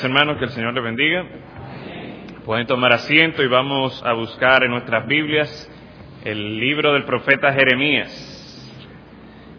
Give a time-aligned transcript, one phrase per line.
[0.00, 1.26] Hermanos, que el Señor les bendiga.
[2.46, 5.70] Pueden tomar asiento y vamos a buscar en nuestras Biblias
[6.24, 8.10] el libro del profeta Jeremías.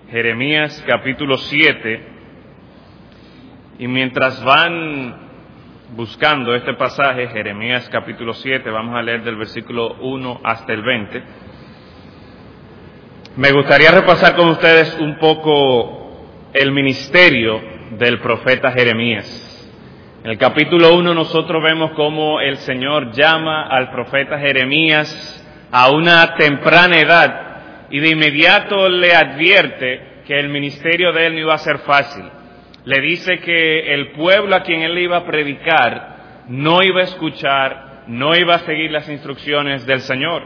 [0.10, 2.08] Jeremías capítulo 7.
[3.78, 5.16] Y mientras van
[5.96, 11.24] buscando este pasaje, Jeremías capítulo 7, vamos a leer del versículo 1 hasta el 20.
[13.38, 17.62] Me gustaría repasar con ustedes un poco el ministerio
[18.00, 19.43] del profeta Jeremías.
[20.24, 26.36] En el capítulo 1 nosotros vemos cómo el Señor llama al profeta Jeremías a una
[26.36, 31.58] temprana edad y de inmediato le advierte que el ministerio de él no iba a
[31.58, 32.24] ser fácil.
[32.86, 38.04] Le dice que el pueblo a quien él iba a predicar no iba a escuchar,
[38.08, 40.44] no iba a seguir las instrucciones del Señor.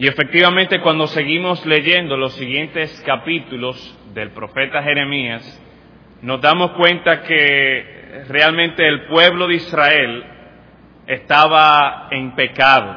[0.00, 5.44] Y efectivamente cuando seguimos leyendo los siguientes capítulos del profeta Jeremías,
[6.22, 7.97] nos damos cuenta que
[8.28, 10.24] realmente el pueblo de Israel
[11.06, 12.96] estaba en pecado.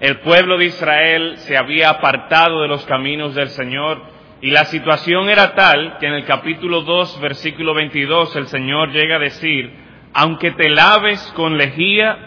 [0.00, 4.02] El pueblo de Israel se había apartado de los caminos del Señor
[4.40, 9.16] y la situación era tal que en el capítulo 2, versículo 22, el Señor llega
[9.16, 9.72] a decir,
[10.12, 12.18] aunque te laves con lejía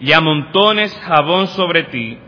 [0.00, 2.18] y amontones jabón sobre ti,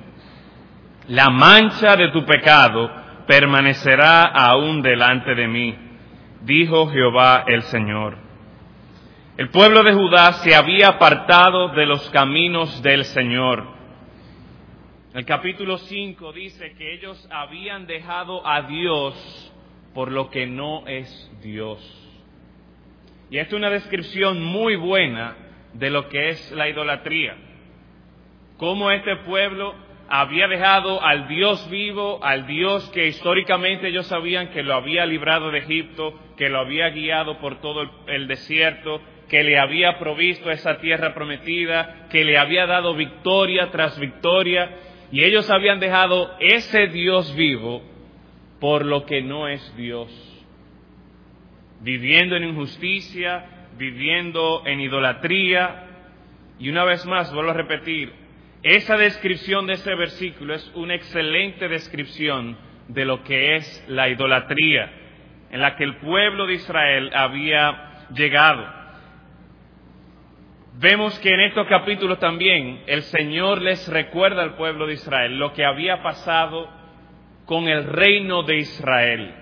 [1.08, 2.90] la mancha de tu pecado
[3.26, 5.76] permanecerá aún delante de mí,
[6.42, 8.31] dijo Jehová el Señor.
[9.38, 13.66] El pueblo de Judá se había apartado de los caminos del Señor.
[15.14, 19.54] El capítulo 5 dice que ellos habían dejado a Dios
[19.94, 21.80] por lo que no es Dios.
[23.30, 25.34] Y esta es una descripción muy buena
[25.72, 27.34] de lo que es la idolatría.
[28.58, 29.74] Cómo este pueblo
[30.14, 35.50] había dejado al Dios vivo, al Dios que históricamente ellos sabían que lo había librado
[35.50, 39.00] de Egipto, que lo había guiado por todo el, desierto,
[39.32, 44.76] que le había provisto esa tierra prometida, que le había dado victoria tras victoria,
[45.10, 47.82] y ellos habían dejado ese Dios vivo
[48.60, 50.10] por lo que no es Dios,
[51.80, 55.86] viviendo en injusticia, viviendo en idolatría,
[56.58, 58.12] y una vez más, vuelvo a repetir,
[58.62, 62.58] esa descripción de ese versículo es una excelente descripción
[62.88, 64.92] de lo que es la idolatría
[65.50, 68.81] en la que el pueblo de Israel había llegado.
[70.82, 75.52] Vemos que en estos capítulos también el Señor les recuerda al pueblo de Israel lo
[75.52, 76.68] que había pasado
[77.46, 79.32] con el reino de Israel.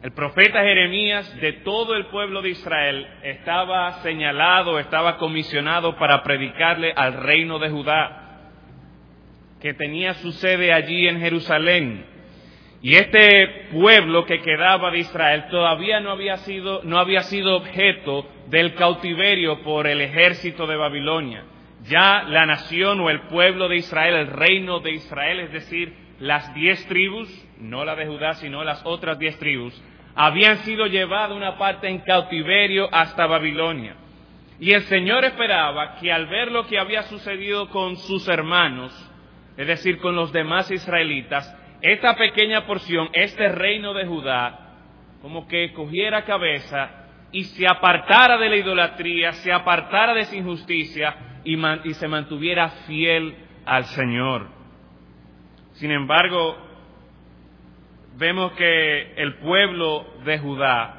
[0.00, 6.92] El profeta Jeremías de todo el pueblo de Israel estaba señalado, estaba comisionado para predicarle
[6.94, 8.50] al reino de Judá,
[9.60, 12.06] que tenía su sede allí en Jerusalén.
[12.82, 18.26] Y este pueblo que quedaba de Israel todavía no había sido, no había sido objeto
[18.48, 21.44] del cautiverio por el ejército de Babilonia.
[21.84, 26.52] Ya la nación o el pueblo de Israel, el reino de Israel, es decir, las
[26.54, 27.28] diez tribus,
[27.58, 29.80] no la de Judá, sino las otras diez tribus,
[30.16, 33.94] habían sido llevadas una parte en cautiverio hasta Babilonia.
[34.58, 38.92] Y el Señor esperaba que al ver lo que había sucedido con sus hermanos,
[39.56, 44.76] es decir, con los demás israelitas, esta pequeña porción, este reino de Judá,
[45.20, 51.40] como que cogiera cabeza y se apartara de la idolatría, se apartara de esa injusticia
[51.44, 53.34] y, y se mantuviera fiel
[53.66, 54.48] al Señor.
[55.72, 56.56] Sin embargo,
[58.16, 60.98] vemos que el pueblo de Judá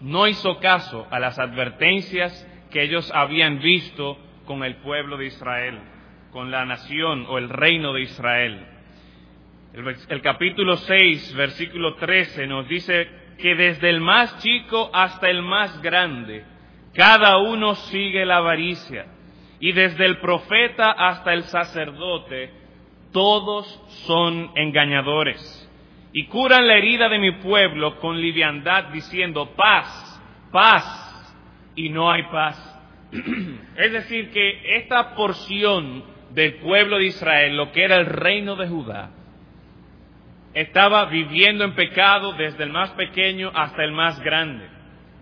[0.00, 5.78] no hizo caso a las advertencias que ellos habían visto con el pueblo de Israel,
[6.32, 8.71] con la nación o el reino de Israel.
[9.74, 15.80] El, capítulo 6, versículo 13 nos dice que desde el más chico hasta el más
[15.80, 16.44] grande,
[16.92, 19.06] cada uno sigue la avaricia.
[19.60, 22.50] Y desde el profeta hasta el sacerdote,
[23.12, 23.66] todos
[24.04, 25.40] son engañadores.
[26.12, 31.34] Y curan la herida de mi pueblo con liviandad, diciendo paz, paz,
[31.74, 32.58] y no hay paz.
[33.76, 38.68] es decir, que esta porción del pueblo de Israel, lo que era el reino de
[38.68, 39.10] Judá,
[40.54, 44.68] estaba viviendo en pecado desde el más pequeño hasta el más grande,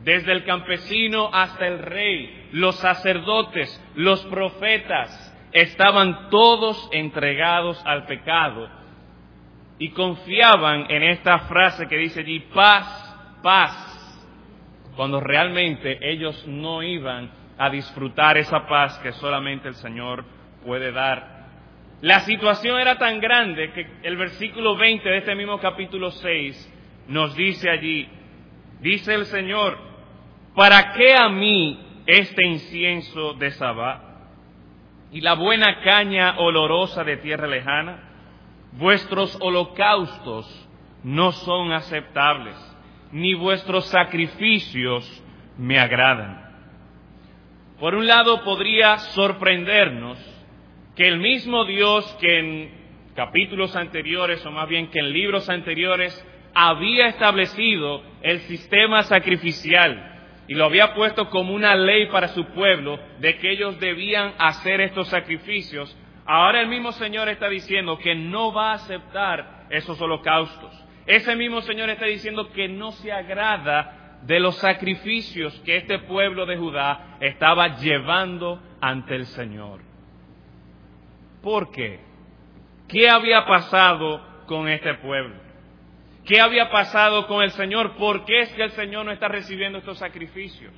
[0.02, 8.68] desde el campesino hasta el rey, los sacerdotes, los profetas, estaban todos entregados al pecado
[9.78, 13.86] y confiaban en esta frase que dice allí, paz, paz,
[14.96, 20.24] cuando realmente ellos no iban a disfrutar esa paz que solamente el Señor
[20.64, 21.39] puede dar
[22.02, 26.74] la situación era tan grande que el versículo 20 de este mismo capítulo 6
[27.08, 28.08] nos dice allí,
[28.80, 29.90] dice el Señor,
[30.54, 34.02] ¿Para qué a mí este incienso de Sabá
[35.12, 38.08] y la buena caña olorosa de tierra lejana?
[38.72, 40.68] Vuestros holocaustos
[41.04, 42.56] no son aceptables,
[43.12, 45.24] ni vuestros sacrificios
[45.56, 46.50] me agradan.
[47.78, 50.18] Por un lado, podría sorprendernos
[50.96, 52.80] que el mismo Dios que en
[53.14, 60.06] capítulos anteriores, o más bien que en libros anteriores, había establecido el sistema sacrificial
[60.48, 64.80] y lo había puesto como una ley para su pueblo de que ellos debían hacer
[64.80, 65.96] estos sacrificios,
[66.26, 70.72] ahora el mismo Señor está diciendo que no va a aceptar esos holocaustos.
[71.06, 76.46] Ese mismo Señor está diciendo que no se agrada de los sacrificios que este pueblo
[76.46, 79.89] de Judá estaba llevando ante el Señor.
[81.42, 82.00] ¿Por qué?
[82.88, 85.36] ¿Qué había pasado con este pueblo?
[86.26, 87.96] ¿Qué había pasado con el Señor?
[87.96, 90.72] ¿Por qué es que el Señor no está recibiendo estos sacrificios?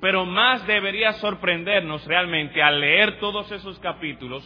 [0.00, 4.42] Pero más debería sorprendernos realmente al leer todos esos capítulos,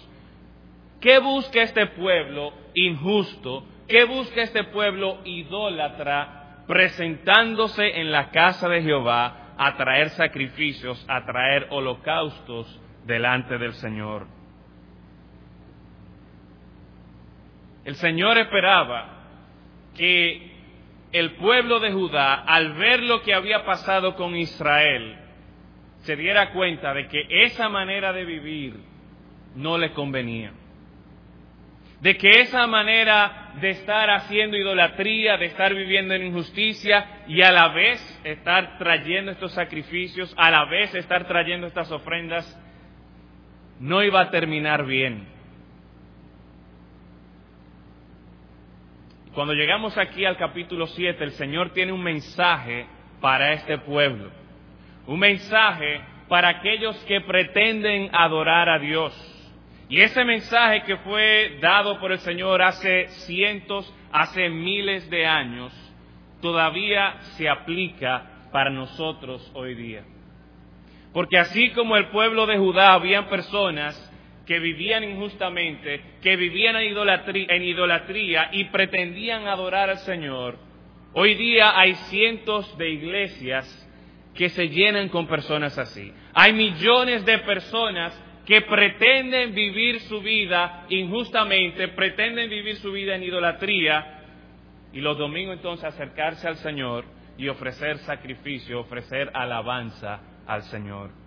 [1.01, 3.65] ¿qué busca este pueblo injusto?
[3.89, 11.25] ¿Qué busca este pueblo idólatra presentándose en la casa de Jehová a traer sacrificios, a
[11.25, 14.40] traer holocaustos delante del Señor?
[17.85, 19.21] El Señor esperaba
[19.97, 20.51] que
[21.13, 25.17] el pueblo de Judá, al ver lo que había pasado con Israel,
[26.03, 28.77] se diera cuenta de que esa manera de vivir
[29.55, 30.53] no le convenía.
[32.01, 37.53] De que esa manera de estar haciendo idolatría, de estar viviendo en injusticia y a
[37.53, 42.59] la vez estar trayendo estos sacrificios, a la vez estar trayendo estas ofrendas,
[43.81, 45.27] no iba a terminar bien.
[49.35, 52.87] Cuando llegamos aquí al capítulo 7, el Señor tiene un mensaje
[53.21, 54.29] para este pueblo.
[55.07, 59.15] Un mensaje para aquellos que pretenden adorar a Dios.
[59.89, 65.73] Y ese mensaje que fue dado por el Señor hace cientos, hace miles de años,
[66.43, 70.03] todavía se aplica para nosotros hoy día.
[71.13, 74.10] Porque así como el pueblo de Judá habían personas
[74.47, 80.59] que vivían injustamente, que vivían en idolatría, en idolatría y pretendían adorar al Señor,
[81.13, 83.89] hoy día hay cientos de iglesias
[84.35, 86.13] que se llenan con personas así.
[86.33, 93.23] Hay millones de personas que pretenden vivir su vida injustamente, pretenden vivir su vida en
[93.23, 94.19] idolatría
[94.93, 97.05] y los domingos entonces acercarse al Señor
[97.39, 101.20] y ofrecer sacrificio, ofrecer alabanza al Señor.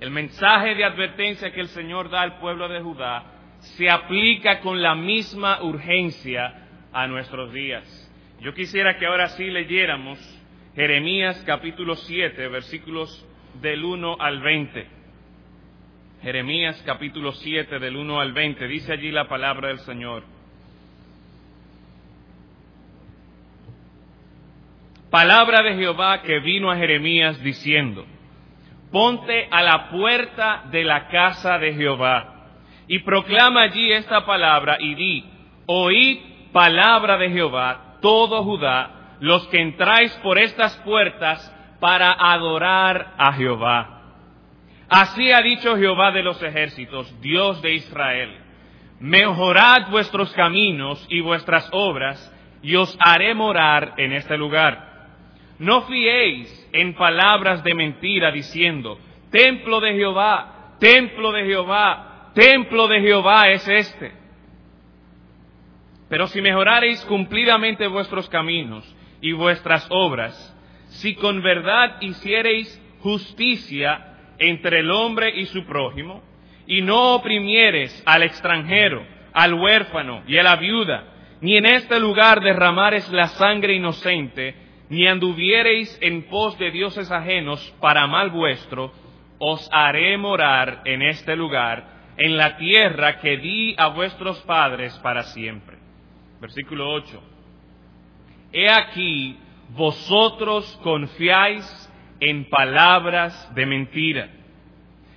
[0.00, 3.24] El mensaje de advertencia que el Señor da al pueblo de Judá
[3.60, 7.84] se aplica con la misma urgencia a nuestros días.
[8.40, 10.18] Yo quisiera que ahora sí leyéramos
[10.74, 13.26] Jeremías capítulo 7, versículos
[13.62, 14.86] del 1 al 20.
[16.22, 20.24] Jeremías capítulo 7 del 1 al 20, dice allí la palabra del Señor.
[25.10, 28.04] Palabra de Jehová que vino a Jeremías diciendo,
[28.94, 32.44] ponte a la puerta de la casa de Jehová
[32.86, 35.24] y proclama allí esta palabra y di,
[35.66, 36.20] oíd
[36.52, 44.00] palabra de Jehová, todo Judá, los que entráis por estas puertas para adorar a Jehová.
[44.88, 48.38] Así ha dicho Jehová de los ejércitos, Dios de Israel,
[49.00, 55.08] mejorad vuestros caminos y vuestras obras, y os haré morar en este lugar.
[55.58, 58.98] No fiéis en palabras de mentira diciendo,
[59.30, 64.12] templo de Jehová, templo de Jehová, templo de Jehová es este.
[66.08, 68.84] Pero si mejorareis cumplidamente vuestros caminos
[69.20, 70.34] y vuestras obras,
[70.88, 76.24] si con verdad hiciereis justicia entre el hombre y su prójimo,
[76.66, 81.04] y no oprimieres al extranjero, al huérfano y a la viuda,
[81.40, 87.74] ni en este lugar derramares la sangre inocente, ni anduviereis en pos de dioses ajenos
[87.80, 88.92] para mal vuestro,
[89.38, 95.22] os haré morar en este lugar, en la tierra que di a vuestros padres para
[95.24, 95.78] siempre.
[96.40, 97.22] Versículo 8.
[98.52, 99.36] He aquí,
[99.70, 104.30] vosotros confiáis en palabras de mentira,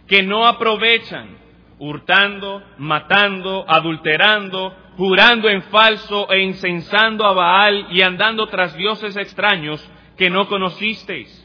[0.07, 1.37] que no aprovechan,
[1.79, 9.87] hurtando, matando, adulterando, jurando en falso e incensando a Baal y andando tras dioses extraños
[10.17, 11.43] que no conocisteis.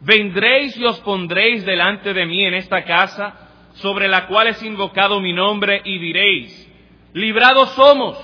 [0.00, 5.20] Vendréis y os pondréis delante de mí en esta casa, sobre la cual es invocado
[5.20, 6.68] mi nombre, y diréis,
[7.12, 8.16] librados somos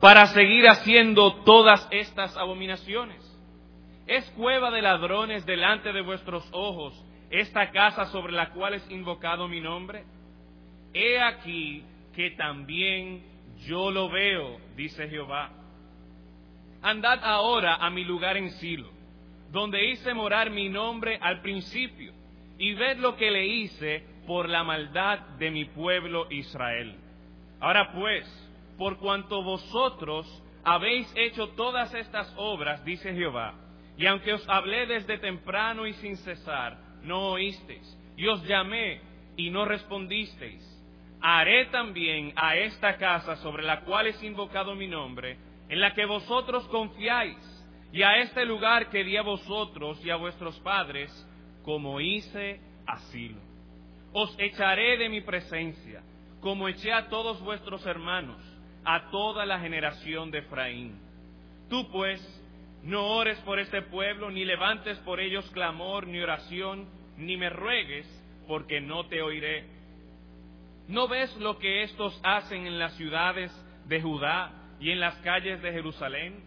[0.00, 3.26] para seguir haciendo todas estas abominaciones.
[4.06, 6.92] ¿Es cueva de ladrones delante de vuestros ojos
[7.30, 10.04] esta casa sobre la cual es invocado mi nombre?
[10.92, 13.22] He aquí que también
[13.66, 15.50] yo lo veo, dice Jehová.
[16.82, 18.90] Andad ahora a mi lugar en Silo,
[19.52, 22.12] donde hice morar mi nombre al principio,
[22.58, 26.96] y ved lo que le hice por la maldad de mi pueblo Israel.
[27.60, 28.24] Ahora pues,
[28.78, 30.26] por cuanto vosotros
[30.64, 33.54] habéis hecho todas estas obras, dice Jehová,
[33.96, 39.00] y aunque os hablé desde temprano y sin cesar, no oísteis, y os llamé
[39.36, 40.79] y no respondisteis,
[41.22, 46.06] haré también a esta casa sobre la cual es invocado mi nombre, en la que
[46.06, 47.36] vosotros confiáis,
[47.92, 51.10] y a este lugar que di a vosotros y a vuestros padres,
[51.64, 53.40] como hice asilo.
[54.12, 56.02] Os echaré de mi presencia,
[56.40, 58.38] como eché a todos vuestros hermanos,
[58.84, 60.98] a toda la generación de Efraín.
[61.68, 62.20] Tú pues,
[62.82, 68.06] no ores por este pueblo, ni levantes por ellos clamor, ni oración, ni me ruegues,
[68.48, 69.79] porque no te oiré
[70.90, 73.52] ¿No ves lo que estos hacen en las ciudades
[73.86, 76.42] de Judá y en las calles de Jerusalén?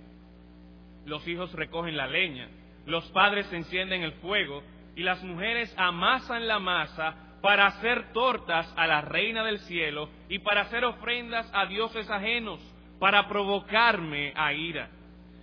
[1.05, 2.49] Los hijos recogen la leña,
[2.85, 4.61] los padres encienden el fuego
[4.97, 10.39] y las mujeres amasan la masa para hacer tortas a la reina del cielo y
[10.39, 12.59] para hacer ofrendas a dioses ajenos,
[12.99, 14.89] para provocarme a ira.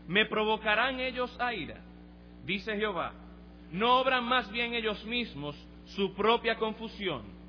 [0.08, 1.80] ¿Me provocarán ellos a ira?
[2.44, 3.14] Dice Jehová.
[3.70, 7.39] ¿No obran más bien ellos mismos su propia confusión?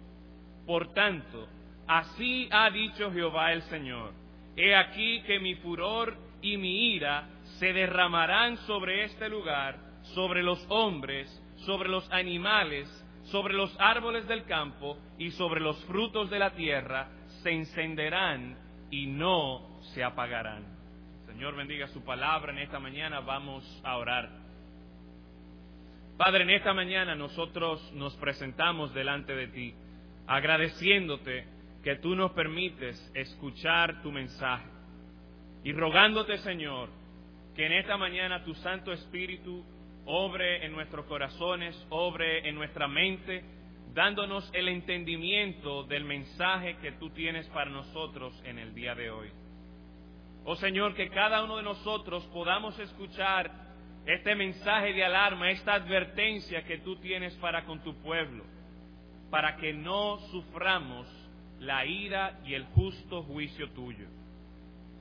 [0.65, 1.47] Por tanto,
[1.87, 4.13] así ha dicho Jehová el Señor,
[4.55, 7.27] he aquí que mi furor y mi ira
[7.59, 9.77] se derramarán sobre este lugar,
[10.15, 11.29] sobre los hombres,
[11.65, 12.87] sobre los animales,
[13.25, 17.09] sobre los árboles del campo y sobre los frutos de la tierra,
[17.43, 18.57] se encenderán
[18.89, 20.65] y no se apagarán.
[21.27, 24.29] Señor bendiga su palabra en esta mañana, vamos a orar.
[26.17, 29.75] Padre, en esta mañana nosotros nos presentamos delante de ti
[30.31, 31.45] agradeciéndote
[31.83, 34.69] que tú nos permites escuchar tu mensaje
[35.65, 36.89] y rogándote, Señor,
[37.53, 39.65] que en esta mañana tu Santo Espíritu
[40.05, 43.43] obre en nuestros corazones, obre en nuestra mente,
[43.93, 49.29] dándonos el entendimiento del mensaje que tú tienes para nosotros en el día de hoy.
[50.45, 53.51] Oh Señor, que cada uno de nosotros podamos escuchar
[54.05, 58.45] este mensaje de alarma, esta advertencia que tú tienes para con tu pueblo
[59.31, 61.07] para que no suframos
[61.59, 64.07] la ira y el justo juicio tuyo.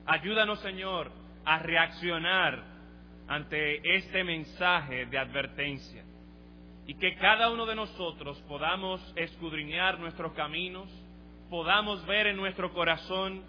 [0.05, 1.11] Ayúdanos, Señor,
[1.45, 2.63] a reaccionar
[3.27, 6.03] ante este mensaje de advertencia
[6.87, 10.89] y que cada uno de nosotros podamos escudriñar nuestros caminos,
[11.49, 13.43] podamos ver en nuestro corazón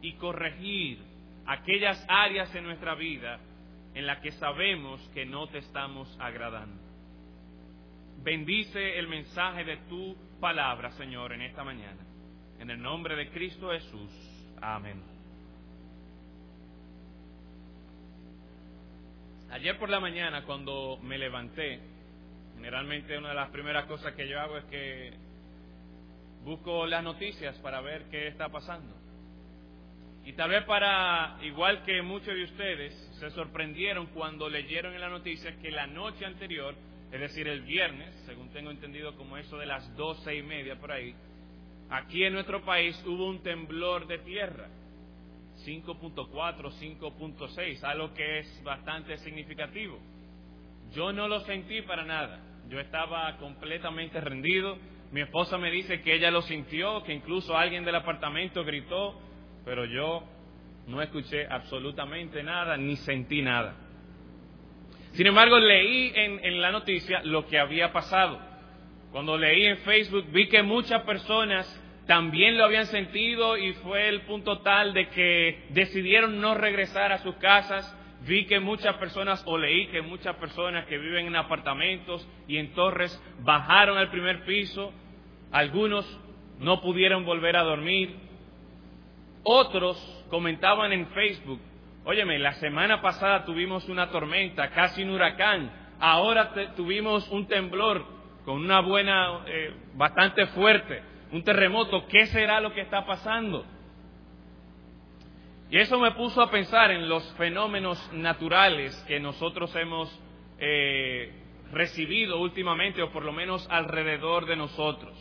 [0.00, 0.98] y corregir
[1.46, 3.38] aquellas áreas en nuestra vida
[3.94, 6.83] en las que sabemos que no te estamos agradando.
[8.24, 12.00] Bendice el mensaje de tu palabra, Señor, en esta mañana.
[12.58, 14.10] En el nombre de Cristo Jesús.
[14.62, 15.02] Amén.
[19.50, 21.80] Ayer por la mañana, cuando me levanté,
[22.54, 25.12] generalmente una de las primeras cosas que yo hago es que
[26.44, 28.96] busco las noticias para ver qué está pasando.
[30.24, 35.10] Y tal vez para, igual que muchos de ustedes, se sorprendieron cuando leyeron en la
[35.10, 36.74] noticia que la noche anterior
[37.12, 40.92] es decir, el viernes, según tengo entendido como eso de las doce y media por
[40.92, 41.14] ahí,
[41.90, 44.68] aquí en nuestro país hubo un temblor de tierra,
[45.64, 49.98] 5.4, 5.6, algo que es bastante significativo.
[50.92, 54.76] Yo no lo sentí para nada, yo estaba completamente rendido,
[55.12, 59.14] mi esposa me dice que ella lo sintió, que incluso alguien del apartamento gritó,
[59.64, 60.24] pero yo
[60.88, 63.83] no escuché absolutamente nada ni sentí nada.
[65.14, 68.40] Sin embargo, leí en, la noticia lo que había pasado.
[69.12, 74.22] Cuando leí en Facebook vi que muchas personas también lo habían sentido y fue el
[74.22, 77.96] punto tal de que decidieron no regresar a sus casas.
[78.26, 82.74] Vi que muchas personas, o leí que muchas personas que viven en apartamentos y en
[82.74, 84.92] torres bajaron al primer piso.
[85.52, 86.04] Algunos
[86.58, 88.16] no pudieron volver a dormir.
[89.44, 89.96] Otros
[90.28, 91.60] comentaban en Facebook
[92.06, 95.72] Óyeme, la semana pasada tuvimos una tormenta, casi un huracán.
[95.98, 98.04] Ahora tuvimos un temblor
[98.44, 102.06] con una buena, eh, bastante fuerte, un terremoto.
[102.06, 103.64] ¿Qué será lo que está pasando?
[105.70, 110.14] Y eso me puso a pensar en los fenómenos naturales que nosotros hemos
[110.58, 111.32] eh,
[111.72, 115.16] recibido últimamente, o por lo menos alrededor de nosotros.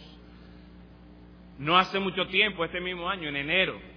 [1.60, 3.93] No hace mucho tiempo, este mismo año, en enero,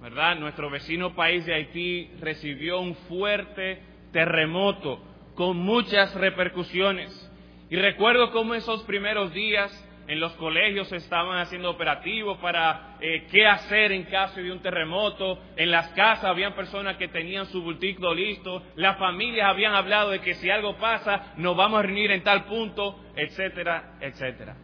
[0.00, 0.36] ¿verdad?
[0.36, 5.02] Nuestro vecino país de Haití recibió un fuerte terremoto
[5.34, 7.26] con muchas repercusiones.
[7.68, 13.46] Y recuerdo cómo esos primeros días en los colegios estaban haciendo operativos para eh, qué
[13.46, 18.12] hacer en caso de un terremoto, en las casas habían personas que tenían su bultico
[18.12, 22.24] listo, las familias habían hablado de que si algo pasa nos vamos a reunir en
[22.24, 24.56] tal punto, etcétera, etcétera.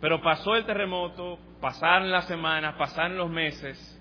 [0.00, 3.96] Pero pasó el terremoto, pasaron las semanas, pasaron los meses,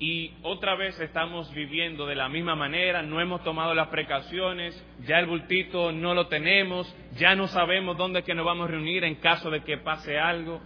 [0.00, 5.18] y otra vez estamos viviendo de la misma manera, no hemos tomado las precauciones, ya
[5.18, 9.02] el bultito no lo tenemos, ya no sabemos dónde es que nos vamos a reunir
[9.02, 10.60] en caso de que pase algo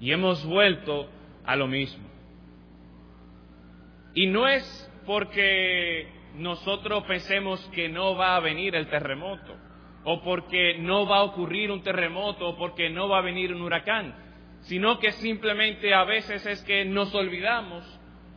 [0.00, 1.08] y hemos vuelto
[1.44, 2.08] a lo mismo.
[4.14, 4.64] Y no es
[5.06, 6.06] porque
[6.36, 9.56] nosotros pensemos que no va a venir el terremoto,
[10.10, 13.60] o porque no va a ocurrir un terremoto, o porque no va a venir un
[13.60, 14.14] huracán,
[14.60, 17.84] sino que simplemente a veces es que nos olvidamos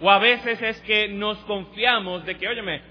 [0.01, 2.82] o a veces es que nos confiamos de que, óyeme,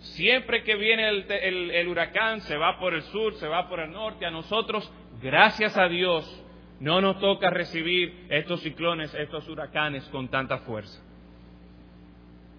[0.00, 4.26] siempre que viene el, huracán se va por el sur, se va por el norte,
[4.26, 6.44] a nosotros, gracias a Dios,
[6.78, 11.02] no nos toca recibir estos ciclones, estos huracanes con tanta fuerza.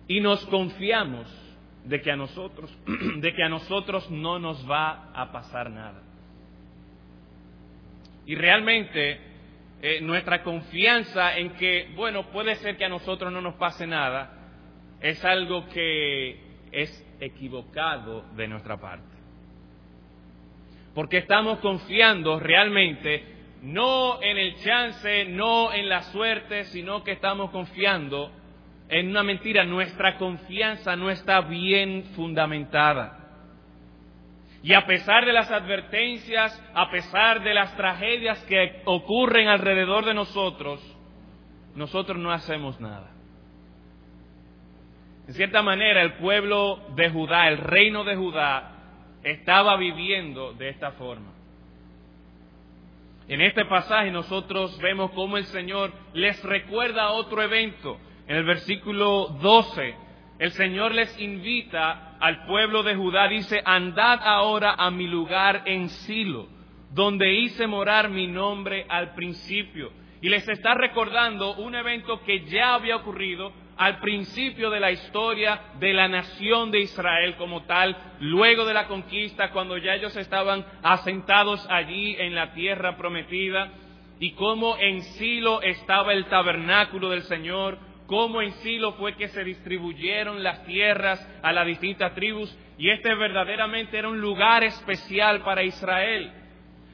[0.08, 1.28] Y nos confiamos
[1.88, 2.76] de que a nosotros,
[3.18, 6.02] de que a nosotros no nos va a pasar nada.
[8.26, 9.20] Y realmente
[9.82, 14.34] eh, nuestra confianza en que, bueno, puede ser que a nosotros no nos pase nada,
[15.00, 16.40] es algo que
[16.72, 19.16] es equivocado de nuestra parte.
[20.94, 23.24] Porque estamos confiando realmente
[23.62, 28.32] no en el chance, no en la suerte, sino que estamos confiando
[28.90, 29.64] en una mentira.
[29.64, 33.18] Nuestra confianza no está bien fundamentada.
[34.64, 40.14] Y a pesar de las advertencias, a pesar de las tragedias que ocurren alrededor de
[40.14, 40.82] nosotros,
[41.76, 43.12] nosotros no hacemos nada.
[45.28, 48.72] En cierta manera, el pueblo de Judá, el reino de Judá,
[49.24, 51.32] estaba viviendo de esta forma.
[53.28, 58.00] En este pasaje nosotros vemos cómo el Señor les recuerda otro evento.
[58.28, 59.96] En el versículo 12,
[60.40, 65.88] el Señor les invita al pueblo de Judá, dice, andad ahora a mi lugar en
[65.88, 66.48] Silo,
[66.92, 69.92] donde hice morar mi nombre al principio.
[70.22, 75.62] Y les está recordando un evento que ya había ocurrido al principio de la historia
[75.80, 80.66] de la nación de Israel como tal, luego de la conquista, cuando ya ellos estaban
[80.84, 83.72] asentados allí en la tierra prometida,
[84.20, 89.44] y cómo en Silo estaba el tabernáculo del Señor, cómo en Silo fue que se
[89.44, 95.64] distribuyeron las tierras a las distintas tribus y este verdaderamente era un lugar especial para
[95.64, 96.32] Israel.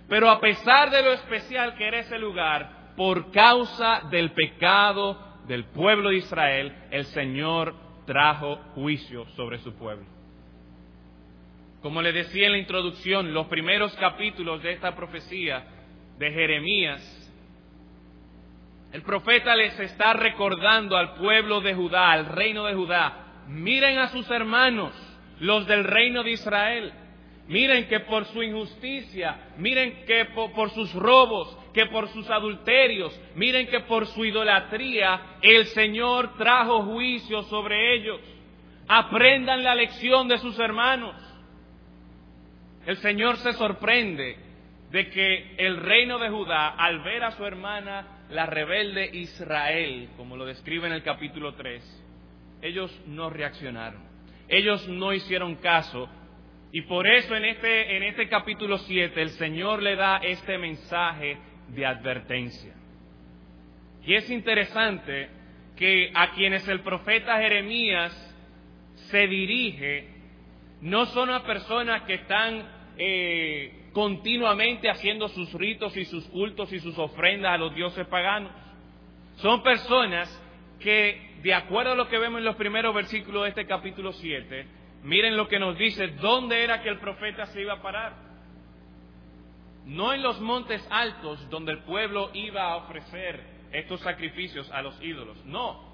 [0.10, 5.65] Pero a pesar de lo especial que era ese lugar, por causa del pecado del
[5.65, 10.06] pueblo de Israel, el Señor trajo juicio sobre su pueblo.
[11.82, 15.65] Como le decía en la introducción, los primeros capítulos de esta profecía
[16.17, 17.22] de Jeremías
[18.93, 24.10] el profeta les está recordando al pueblo de Judá, al reino de Judá, miren a
[24.10, 24.93] sus hermanos,
[25.39, 26.93] los del reino de Israel.
[27.47, 33.67] Miren que por su injusticia, miren que por, sus robos, que por sus adulterios, miren
[33.67, 38.21] que por su idolatría, el Señor trajo juicio sobre ellos.
[38.88, 41.15] Aprendan la lección de sus hermanos.
[42.86, 44.38] El Señor se sorprende
[44.91, 50.36] de que el reino de Judá, al ver a su hermana la rebelde Israel, como
[50.36, 52.06] lo describe en el capítulo 3,
[52.62, 54.02] ellos no reaccionaron,
[54.48, 56.10] ellos no hicieron caso,
[56.72, 61.38] y por eso en este, en este capítulo 7 el Señor le da este mensaje
[61.67, 62.74] de advertencia.
[64.06, 65.30] Y es interesante
[65.76, 68.12] que a quienes el profeta Jeremías
[69.12, 70.10] se dirige,
[70.82, 72.67] no son a personas que están
[72.98, 78.51] eh, continuamente haciendo sus ritos y sus cultos y sus ofrendas a los dioses paganos.
[79.36, 80.29] Son personas
[80.79, 84.67] que, de acuerdo a lo que vemos en los primeros versículos de este capítulo 7,
[85.03, 88.13] miren lo que nos dice, ¿dónde era que el profeta se iba a parar?
[89.86, 94.99] No en los montes altos donde el pueblo iba a ofrecer estos sacrificios a los
[95.01, 95.93] ídolos, no,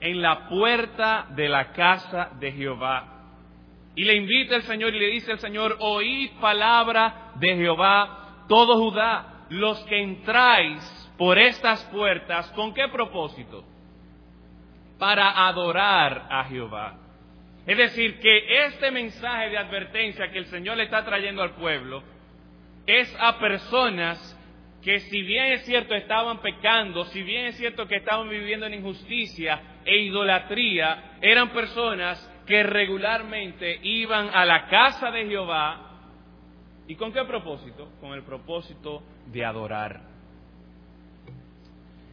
[0.00, 3.13] en la puerta de la casa de Jehová
[3.96, 8.76] y le invita el Señor y le dice al Señor, oíd palabra de Jehová, todo
[8.76, 10.82] Judá, los que entráis
[11.16, 13.64] por estas puertas, ¿con qué propósito?
[14.98, 16.98] Para adorar a Jehová.
[17.66, 22.02] Es decir, que este mensaje de advertencia que el Señor le está trayendo al pueblo
[22.86, 24.30] es a personas
[24.82, 28.74] que si bien es cierto estaban pecando, si bien es cierto que estaban viviendo en
[28.74, 35.90] injusticia e idolatría, eran personas que regularmente iban a la casa de Jehová.
[36.86, 37.92] ¿Y con qué propósito?
[38.00, 40.00] Con el propósito de adorar.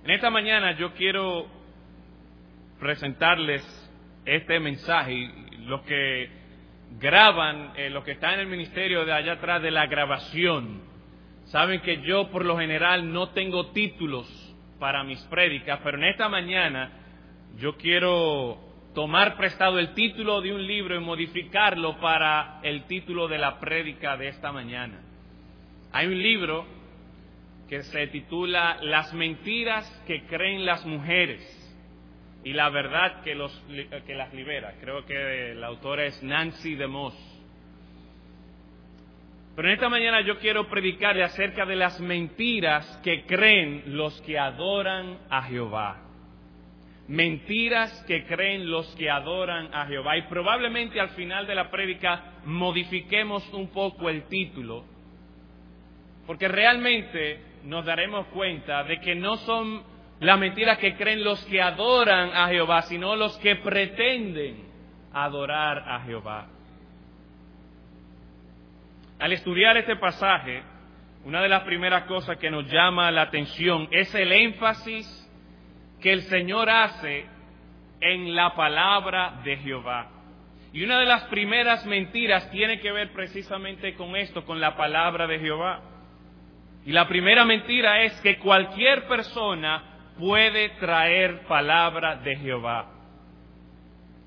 [0.03, 1.45] En esta mañana yo quiero
[2.79, 3.63] presentarles
[4.25, 5.29] este mensaje.
[5.59, 6.29] Los que
[6.99, 10.81] graban, eh, los que están en el ministerio de allá atrás de la grabación,
[11.45, 14.27] saben que yo por lo general no tengo títulos
[14.79, 16.91] para mis prédicas, pero en esta mañana
[17.57, 23.37] yo quiero tomar prestado el título de un libro y modificarlo para el título de
[23.37, 24.99] la prédica de esta mañana.
[25.91, 26.65] Hay un libro
[27.69, 31.41] que se titula Las mentiras que creen las mujeres
[32.43, 33.51] y la verdad que, los,
[34.05, 34.73] que las libera.
[34.81, 37.15] Creo que la autora es Nancy DeMoss.
[39.55, 44.39] Pero en esta mañana yo quiero predicarle acerca de las mentiras que creen los que
[44.39, 46.10] adoran a Jehová
[47.11, 50.15] mentiras que creen los que adoran a Jehová.
[50.15, 54.85] Y probablemente al final de la prédica modifiquemos un poco el título,
[56.25, 59.83] porque realmente nos daremos cuenta de que no son
[60.21, 64.69] las mentiras que creen los que adoran a Jehová, sino los que pretenden
[65.11, 66.47] adorar a Jehová.
[69.19, 70.63] Al estudiar este pasaje,
[71.25, 75.20] una de las primeras cosas que nos llama la atención es el énfasis
[76.01, 77.25] que el Señor hace
[77.99, 80.09] en la palabra de Jehová.
[80.73, 85.27] Y una de las primeras mentiras tiene que ver precisamente con esto, con la palabra
[85.27, 85.81] de Jehová.
[86.85, 89.83] Y la primera mentira es que cualquier persona
[90.17, 92.87] puede traer palabra de Jehová.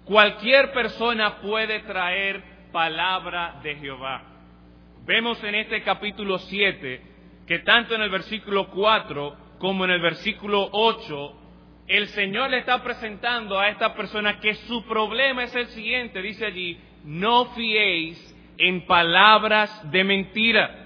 [0.05, 4.23] Cualquier persona puede traer palabra de Jehová.
[5.07, 7.03] Vemos en este capítulo 7
[7.47, 11.44] que tanto en el versículo 4 como en el versículo 8
[11.87, 16.47] el Señor le está presentando a esta persona que su problema es el siguiente, dice
[16.47, 20.81] allí, no fiéis en palabras de mentira.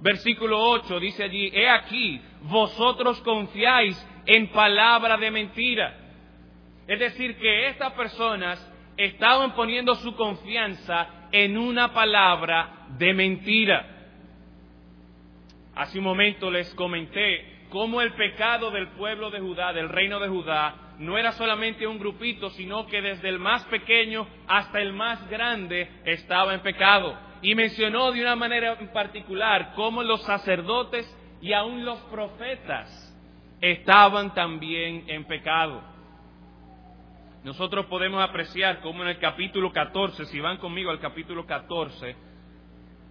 [0.00, 5.96] Versículo 8 dice allí, he aquí, vosotros confiáis en palabra de mentira.
[6.86, 13.84] Es decir, que estas personas estaban poniendo su confianza en una palabra de mentira.
[15.74, 20.28] Hace un momento les comenté cómo el pecado del pueblo de Judá, del reino de
[20.28, 25.28] Judá, no era solamente un grupito, sino que desde el más pequeño hasta el más
[25.28, 27.18] grande estaba en pecado.
[27.42, 31.06] Y mencionó de una manera en particular cómo los sacerdotes
[31.42, 33.14] y aún los profetas
[33.60, 35.82] estaban también en pecado.
[37.44, 42.16] Nosotros podemos apreciar cómo en el capítulo 14, si van conmigo al capítulo 14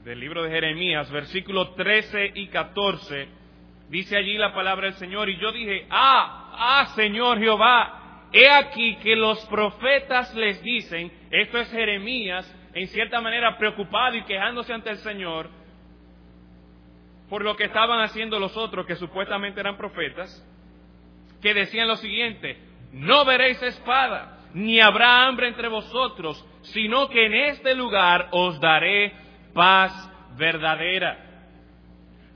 [0.06, 3.44] del libro de Jeremías, versículos 13 y 14,
[3.89, 8.95] Dice allí la palabra del Señor y yo dije, ah, ah, Señor Jehová, he aquí
[8.98, 14.89] que los profetas les dicen, esto es Jeremías, en cierta manera preocupado y quejándose ante
[14.89, 15.50] el Señor
[17.30, 20.43] por lo que estaban haciendo los otros que supuestamente eran profetas,
[21.41, 22.58] que decían lo siguiente,
[22.91, 29.13] no veréis espada, ni habrá hambre entre vosotros, sino que en este lugar os daré
[29.54, 29.91] paz
[30.38, 31.24] verdadera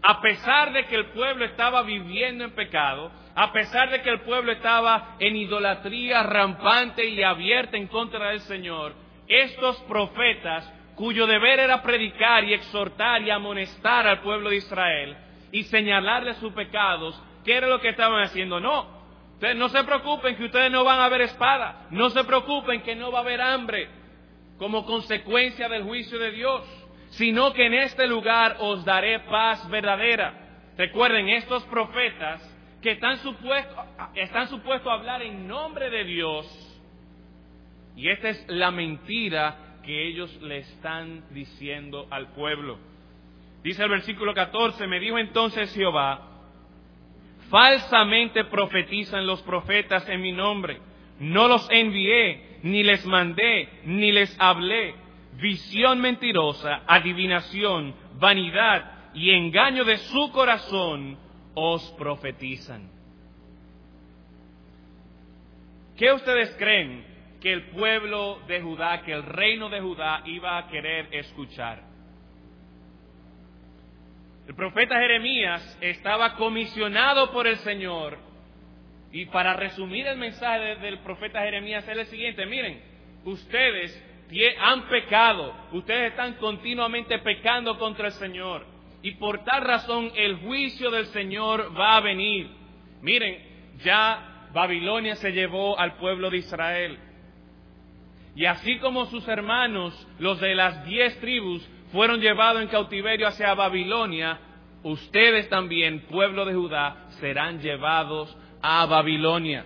[0.01, 4.21] a pesar de que el pueblo estaba viviendo en pecado, a pesar de que el
[4.21, 8.93] pueblo estaba en idolatría rampante y abierta en contra del Señor,
[9.27, 15.17] estos profetas, cuyo deber era predicar y exhortar y amonestar al pueblo de Israel
[15.51, 18.59] y señalarle sus pecados, ¿qué era lo que estaban haciendo?
[18.59, 18.87] No,
[19.55, 23.11] no se preocupen que ustedes no van a ver espada, no se preocupen que no
[23.11, 23.89] va a haber hambre
[24.57, 26.78] como consecuencia del juicio de Dios
[27.09, 30.33] sino que en este lugar os daré paz verdadera.
[30.77, 32.41] Recuerden, estos profetas
[32.81, 36.65] que están supuestos, están supuestos a hablar en nombre de Dios,
[37.95, 42.77] y esta es la mentira que ellos le están diciendo al pueblo.
[43.63, 46.27] Dice el versículo 14, me dijo entonces Jehová,
[47.49, 50.79] falsamente profetizan los profetas en mi nombre,
[51.19, 55.08] no los envié, ni les mandé, ni les hablé
[55.39, 61.17] visión mentirosa, adivinación, vanidad y engaño de su corazón
[61.53, 62.89] os profetizan.
[65.97, 67.03] ¿Qué ustedes creen
[67.41, 71.83] que el pueblo de Judá, que el reino de Judá iba a querer escuchar?
[74.47, 78.17] El profeta Jeremías estaba comisionado por el Señor
[79.11, 82.81] y para resumir el mensaje del profeta Jeremías es el siguiente, miren,
[83.25, 84.08] ustedes
[84.59, 88.65] han pecado, ustedes están continuamente pecando contra el Señor.
[89.01, 92.49] Y por tal razón el juicio del Señor va a venir.
[93.01, 93.41] Miren,
[93.83, 96.99] ya Babilonia se llevó al pueblo de Israel.
[98.35, 103.53] Y así como sus hermanos, los de las diez tribus, fueron llevados en cautiverio hacia
[103.53, 104.39] Babilonia,
[104.83, 109.65] ustedes también, pueblo de Judá, serán llevados a Babilonia.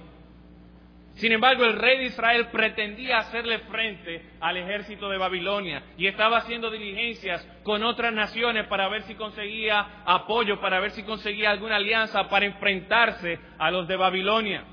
[1.15, 6.37] Sin embargo, el rey de Israel pretendía hacerle frente al ejército de Babilonia y estaba
[6.37, 11.75] haciendo diligencias con otras naciones para ver si conseguía apoyo, para ver si conseguía alguna
[11.75, 14.65] alianza para enfrentarse a los de Babilonia.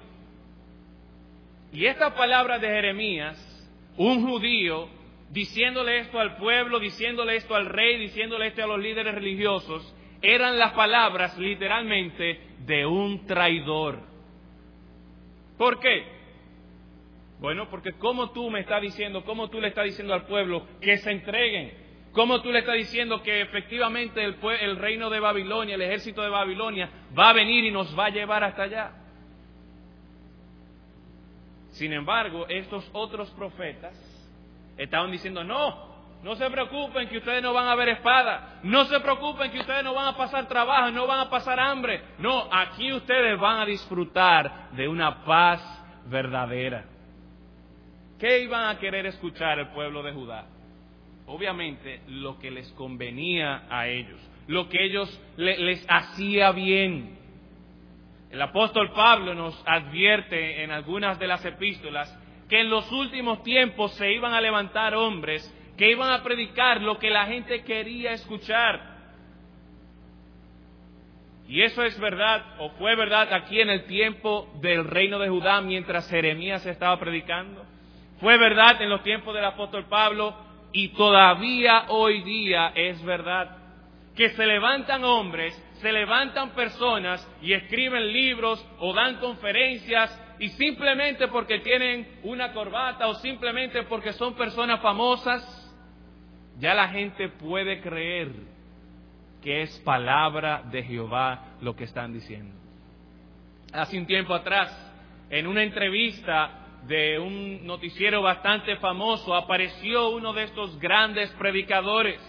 [1.73, 3.37] Y esta palabra de Jeremías,
[3.99, 4.89] un judío,
[5.29, 10.59] diciéndole esto al pueblo, diciéndole esto al rey, diciéndole esto a los líderes religiosos, eran
[10.59, 14.01] las palabras literalmente de un traidor.
[15.59, 16.20] ¿Por qué?
[17.41, 20.99] Bueno, porque como tú me estás diciendo, como tú le estás diciendo al pueblo que
[20.99, 21.73] se entreguen,
[22.13, 26.29] como tú le estás diciendo que efectivamente el, el reino de Babilonia, el ejército de
[26.29, 28.93] Babilonia va a venir y nos va a llevar hasta allá.
[31.71, 33.95] Sin embargo, estos otros profetas
[34.77, 35.89] estaban diciendo, no,
[36.23, 38.59] no se preocupen que ustedes no van a ver espada.
[38.65, 42.03] No se preocupen que ustedes no van a pasar trabajo, no van a pasar hambre.
[42.19, 45.63] No, aquí ustedes van a disfrutar de una paz
[46.07, 46.85] verdadera.
[48.21, 50.47] ¿Qué iban a querer escuchar el pueblo de Judá?
[51.27, 57.19] Obviamente lo que les convenía a ellos, lo que ellos les hacía bien.
[58.31, 62.15] El apóstol Pablo nos advierte en algunas de las epístolas
[62.49, 66.99] que en los últimos tiempos se iban a levantar hombres que iban a predicar lo
[66.99, 68.99] que la gente quería escuchar.
[71.49, 75.63] Y eso es verdad, o fue verdad aquí en el tiempo del reino de Judá
[75.63, 77.65] mientras Jeremías estaba predicando.
[78.21, 80.35] Fue verdad en los tiempos del apóstol Pablo
[80.73, 83.57] y todavía hoy día es verdad.
[84.15, 91.29] Que se levantan hombres, se levantan personas y escriben libros o dan conferencias y simplemente
[91.29, 95.43] porque tienen una corbata o simplemente porque son personas famosas,
[96.59, 98.29] ya la gente puede creer
[99.43, 102.55] que es palabra de Jehová lo que están diciendo.
[103.73, 104.71] Hace un tiempo atrás,
[105.31, 112.21] en una entrevista de un noticiero bastante famoso, apareció uno de estos grandes predicadores.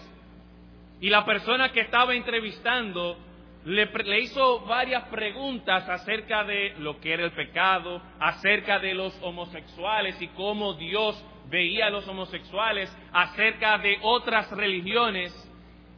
[1.00, 3.18] Y la persona que estaba entrevistando
[3.66, 9.18] le, le, hizo varias preguntas acerca de lo que era el pecado, acerca de los
[9.22, 15.32] homosexuales y cómo Dios veía a los homosexuales, acerca de otras religiones.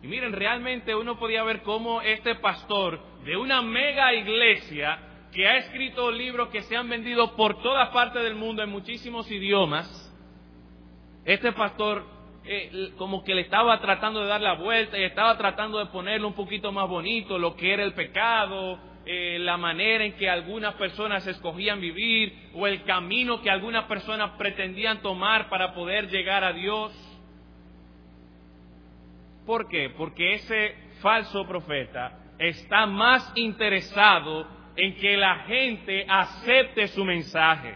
[0.02, 5.00] Y miren, realmente uno podía ver cómo este pastor de una mega iglesia
[5.34, 9.30] que ha escrito libros que se han vendido por todas partes del mundo en muchísimos
[9.32, 9.88] idiomas,
[11.26, 12.06] este pastor
[12.46, 16.28] eh, como que le estaba tratando de dar la vuelta y estaba tratando de ponerlo
[16.28, 20.76] un poquito más bonito, lo que era el pecado, eh, la manera en que algunas
[20.76, 26.54] personas escogían vivir o el camino que algunas personas pretendían tomar para poder llegar a
[26.54, 26.92] Dios.
[29.46, 29.90] ¿Por qué?
[29.90, 37.76] Porque ese falso profeta está más interesado en que la gente acepte su mensaje.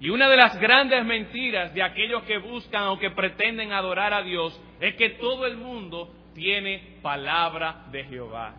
[0.00, 4.22] Y una de las grandes mentiras de aquellos que buscan o que pretenden adorar a
[4.22, 8.56] Dios es que todo el mundo tiene palabra de Jehová.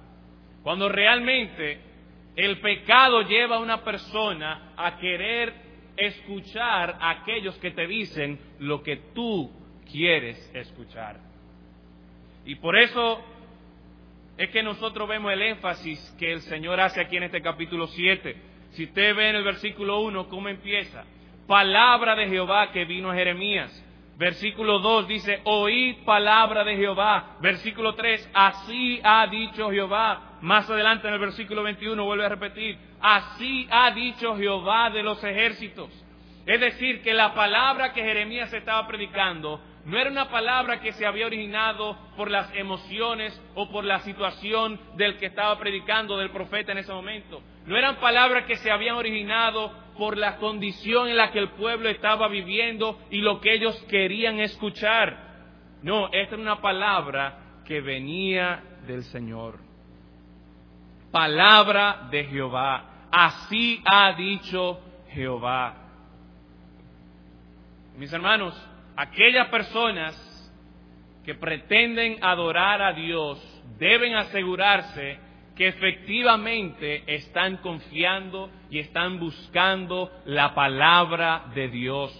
[0.63, 1.79] Cuando realmente
[2.35, 5.53] el pecado lleva a una persona a querer
[5.97, 9.51] escuchar a aquellos que te dicen lo que tú
[9.91, 11.19] quieres escuchar.
[12.45, 13.23] Y por eso
[14.37, 18.35] es que nosotros vemos el énfasis que el Señor hace aquí en este capítulo 7.
[18.71, 21.05] Si usted ve en el versículo 1 cómo empieza,
[21.47, 23.79] palabra de Jehová que vino a Jeremías.
[24.17, 27.37] Versículo 2 dice, oíd palabra de Jehová.
[27.41, 30.37] Versículo 3, así ha dicho Jehová.
[30.41, 35.23] Más adelante en el versículo 21 vuelve a repetir, así ha dicho Jehová de los
[35.23, 35.89] ejércitos.
[36.45, 41.05] Es decir, que la palabra que Jeremías estaba predicando no era una palabra que se
[41.05, 46.71] había originado por las emociones o por la situación del que estaba predicando, del profeta
[46.71, 47.41] en ese momento.
[47.65, 51.89] No eran palabras que se habían originado por la condición en la que el pueblo
[51.89, 55.17] estaba viviendo y lo que ellos querían escuchar.
[55.81, 59.59] No, esta era una palabra que venía del Señor.
[61.11, 63.09] Palabra de Jehová.
[63.11, 65.75] Así ha dicho Jehová.
[67.97, 68.55] Mis hermanos,
[68.95, 70.15] aquellas personas
[71.25, 73.39] que pretenden adorar a Dios
[73.77, 75.19] deben asegurarse
[75.55, 82.11] que efectivamente están confiando y están buscando la palabra de Dios.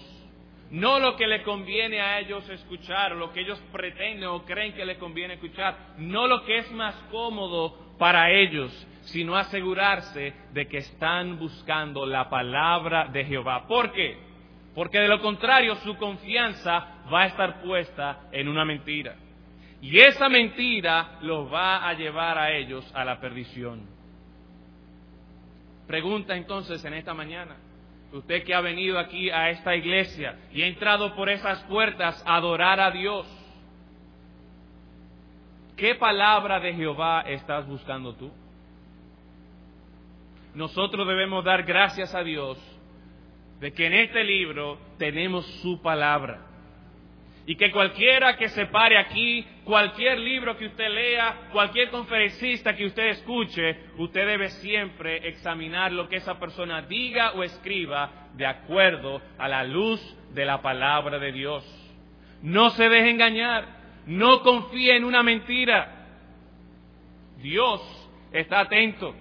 [0.69, 4.85] No lo que le conviene a ellos escuchar, lo que ellos pretenden o creen que
[4.85, 10.77] les conviene escuchar, no lo que es más cómodo para ellos, sino asegurarse de que
[10.77, 13.67] están buscando la palabra de Jehová.
[13.67, 14.32] ¿Por qué?
[14.75, 19.15] Porque de lo contrario su confianza va a estar puesta en una mentira.
[19.81, 23.85] Y esa mentira los va a llevar a ellos a la perdición.
[25.87, 27.57] Pregunta entonces en esta mañana,
[28.13, 32.37] usted que ha venido aquí a esta iglesia y ha entrado por esas puertas a
[32.37, 33.27] adorar a Dios,
[35.75, 38.31] ¿qué palabra de Jehová estás buscando tú?
[40.55, 42.57] Nosotros debemos dar gracias a Dios
[43.63, 46.47] de que en este libro tenemos su palabra.
[47.45, 52.85] Y que cualquiera que se pare aquí, cualquier libro que usted lea, cualquier conferencista que
[52.85, 59.21] usted escuche, usted debe siempre examinar lo que esa persona diga o escriba de acuerdo
[59.37, 60.01] a la luz
[60.33, 61.63] de la palabra de Dios.
[62.41, 63.65] No se deje engañar,
[64.07, 66.09] no confíe en una mentira.
[67.37, 67.81] Dios
[68.33, 69.15] está atento.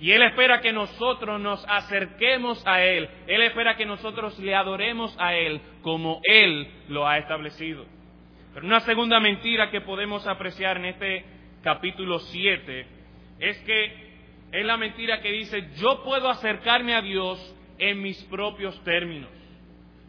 [0.00, 3.08] Y Él espera que nosotros nos acerquemos a Él.
[3.26, 7.84] Él espera que nosotros le adoremos a Él como Él lo ha establecido.
[8.54, 11.24] Pero una segunda mentira que podemos apreciar en este
[11.62, 12.86] capítulo 7
[13.40, 14.08] es que
[14.52, 19.30] es la mentira que dice, yo puedo acercarme a Dios en mis propios términos.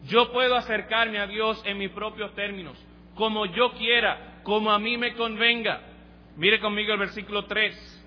[0.07, 2.77] Yo puedo acercarme a Dios en mis propios términos,
[3.15, 5.81] como yo quiera, como a mí me convenga.
[6.37, 7.98] Mire conmigo el versículo 3.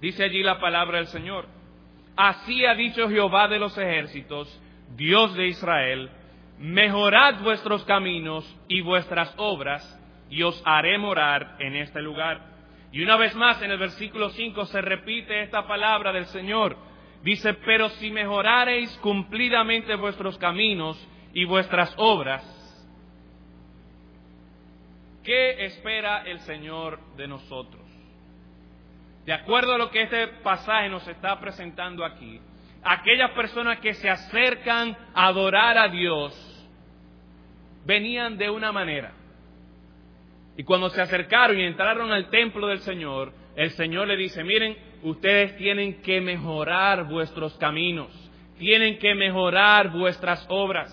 [0.00, 1.46] Dice allí la palabra del Señor.
[2.16, 4.60] Así ha dicho Jehová de los ejércitos,
[4.96, 6.10] Dios de Israel,
[6.58, 12.50] mejorad vuestros caminos y vuestras obras, y os haré morar en este lugar.
[12.92, 16.76] Y una vez más en el versículo 5 se repite esta palabra del Señor.
[17.22, 20.96] Dice, pero si mejorareis cumplidamente vuestros caminos
[21.32, 22.42] y vuestras obras,
[25.22, 27.79] ¿qué espera el Señor de nosotros?
[29.30, 32.40] De acuerdo a lo que este pasaje nos está presentando aquí,
[32.82, 36.34] aquellas personas que se acercan a adorar a Dios
[37.86, 39.12] venían de una manera.
[40.56, 44.76] Y cuando se acercaron y entraron al templo del Señor, el Señor le dice, miren,
[45.04, 48.10] ustedes tienen que mejorar vuestros caminos,
[48.58, 50.90] tienen que mejorar vuestras obras.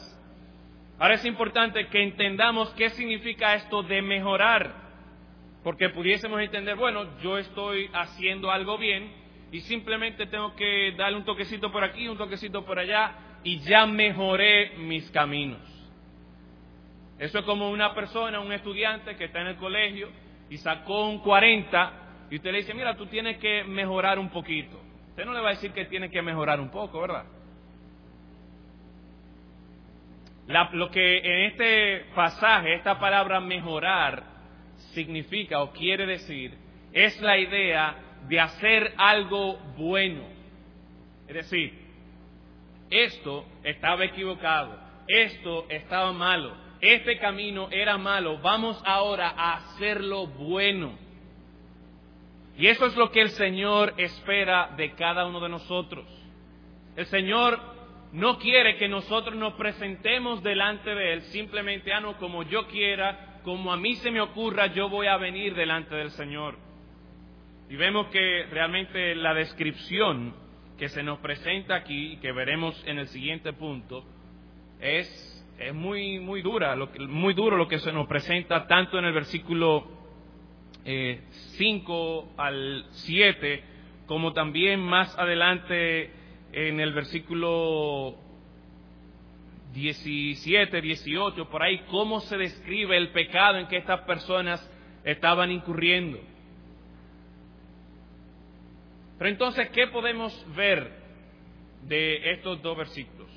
[0.99, 4.86] Ahora es importante que entendamos qué significa esto de mejorar.
[5.63, 9.11] Porque pudiésemos entender, bueno, yo estoy haciendo algo bien
[9.51, 13.85] y simplemente tengo que darle un toquecito por aquí, un toquecito por allá y ya
[13.85, 15.61] mejoré mis caminos.
[17.19, 20.09] Eso es como una persona, un estudiante que está en el colegio
[20.49, 24.79] y sacó un 40 y usted le dice, mira, tú tienes que mejorar un poquito.
[25.09, 27.25] Usted no le va a decir que tiene que mejorar un poco, ¿verdad?
[30.73, 34.23] lo que en este pasaje, esta palabra mejorar,
[34.97, 36.57] significa o quiere decir
[36.91, 37.95] es la idea
[38.27, 40.23] de hacer algo bueno.
[41.27, 41.71] Es decir,
[42.89, 44.75] esto estaba equivocado,
[45.07, 50.97] esto estaba malo, este camino era malo, vamos ahora a hacerlo bueno.
[52.57, 56.07] Y eso es lo que el Señor espera de cada uno de nosotros.
[56.95, 57.59] El Señor
[58.13, 63.71] no quiere que nosotros nos presentemos delante de Él simplemente, ah, como yo quiera, como
[63.71, 66.57] a mí se me ocurra, yo voy a venir delante del Señor.
[67.69, 70.35] Y vemos que realmente la descripción
[70.77, 74.03] que se nos presenta aquí, y que veremos en el siguiente punto,
[74.81, 79.05] es, es muy, muy dura, lo muy duro lo que se nos presenta tanto en
[79.05, 79.87] el versículo
[80.83, 83.63] 5 eh, al 7,
[84.07, 86.11] como también más adelante
[86.51, 88.17] en el versículo
[89.73, 94.59] 17, 18, por ahí, cómo se describe el pecado en que estas personas
[95.03, 96.19] estaban incurriendo.
[99.17, 100.91] Pero entonces, ¿qué podemos ver
[101.83, 103.29] de estos dos versículos?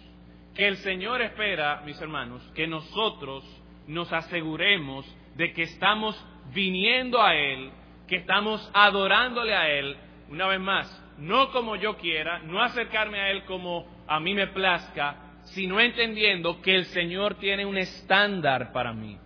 [0.54, 3.44] Que el Señor espera, mis hermanos, que nosotros
[3.86, 7.70] nos aseguremos de que estamos viniendo a Él,
[8.06, 9.96] que estamos adorándole a Él,
[10.28, 14.48] una vez más, no como yo quiera, no acercarme a Él como a mí me
[14.48, 19.18] plazca, sino entendiendo que el Señor tiene un estándar para mí.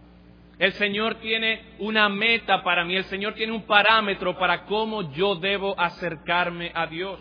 [0.59, 5.35] El Señor tiene una meta para mí, el Señor tiene un parámetro para cómo yo
[5.35, 7.20] debo acercarme a Dios.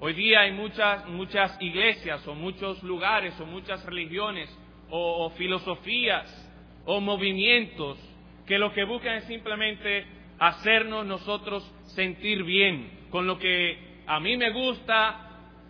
[0.00, 4.48] Hoy día hay muchas, muchas iglesias o muchos lugares o muchas religiones
[4.90, 6.44] o, o filosofías
[6.84, 7.98] o movimientos
[8.46, 10.06] que lo que buscan es simplemente
[10.38, 15.28] hacernos nosotros sentir bien con lo que a mí me gusta,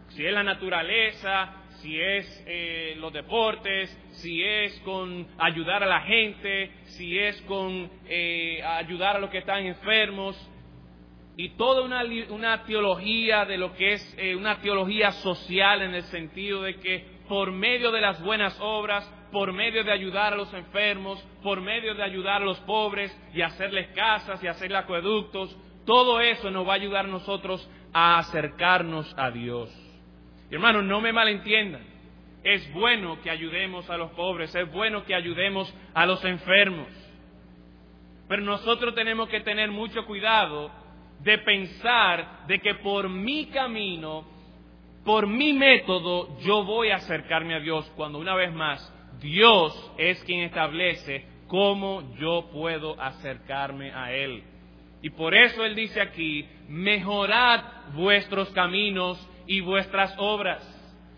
[0.09, 6.01] si es la naturaleza, si es eh, los deportes, si es con ayudar a la
[6.01, 10.37] gente, si es con eh, ayudar a los que están enfermos.
[11.37, 16.03] y toda una, una teología de lo que es eh, una teología social en el
[16.05, 20.53] sentido de que por medio de las buenas obras, por medio de ayudar a los
[20.53, 26.21] enfermos, por medio de ayudar a los pobres y hacerles casas y hacerles acueductos, todo
[26.21, 29.88] eso nos va a ayudar a nosotros a acercarnos a Dios.
[30.51, 31.83] Hermanos, no me malentiendan.
[32.43, 36.89] Es bueno que ayudemos a los pobres, es bueno que ayudemos a los enfermos.
[38.29, 40.71] Pero nosotros tenemos que tener mucho cuidado
[41.21, 44.25] de pensar de que por mi camino,
[45.05, 50.23] por mi método, yo voy a acercarme a Dios, cuando una vez más Dios es
[50.25, 54.45] quien establece cómo yo puedo acercarme a Él.
[55.03, 59.19] Y por eso Él dice aquí, mejorad vuestros caminos
[59.49, 60.63] y vuestras obras.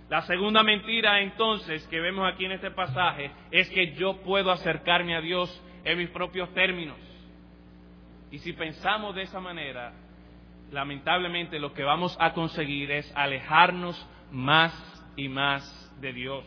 [0.08, 5.14] La segunda mentira entonces que vemos aquí en este pasaje es que yo puedo acercarme
[5.14, 6.96] a Dios en mis propios términos.
[8.30, 9.92] Y si pensamos de esa manera,
[10.70, 14.72] lamentablemente lo que vamos a conseguir es alejarnos más
[15.16, 15.62] y más
[16.00, 16.44] de Dios.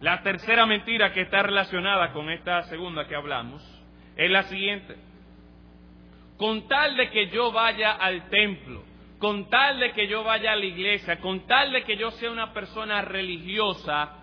[0.00, 3.62] La tercera mentira que está relacionada con esta segunda que hablamos
[4.16, 4.96] es la siguiente.
[6.36, 8.87] Con tal de que yo vaya al templo,
[9.18, 12.30] con tal de que yo vaya a la iglesia, con tal de que yo sea
[12.30, 14.14] una persona religiosa,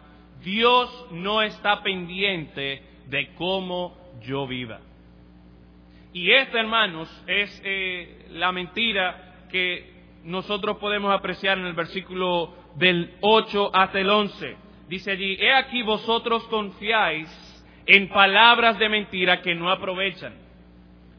[0.44, 4.80] Dios no está pendiente de cómo yo viva.
[6.14, 9.94] Y esta, hermanos, es eh, la mentira que
[10.24, 14.56] nosotros podemos apreciar en el versículo del 8 hasta el 11.
[14.88, 17.28] Dice allí, he aquí vosotros confiáis
[17.86, 20.34] en palabras de mentira que no aprovechan.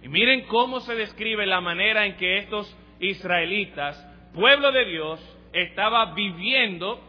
[0.02, 3.96] Y miren cómo se describe la manera en que estos israelitas,
[4.34, 7.00] pueblo de Dios, estaba viviendo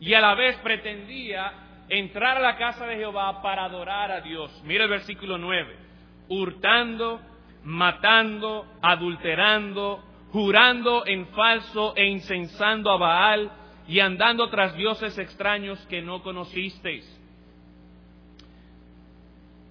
[0.00, 1.52] y a la vez pretendía
[1.88, 4.62] entrar a la casa de Jehová para adorar a Dios.
[4.64, 5.82] Mira el versículo 9
[6.28, 7.20] hurtando,
[7.64, 13.52] matando, adulterando, jurando en falso e incensando a Baal
[13.86, 17.04] y andando tras dioses extraños que no conocisteis.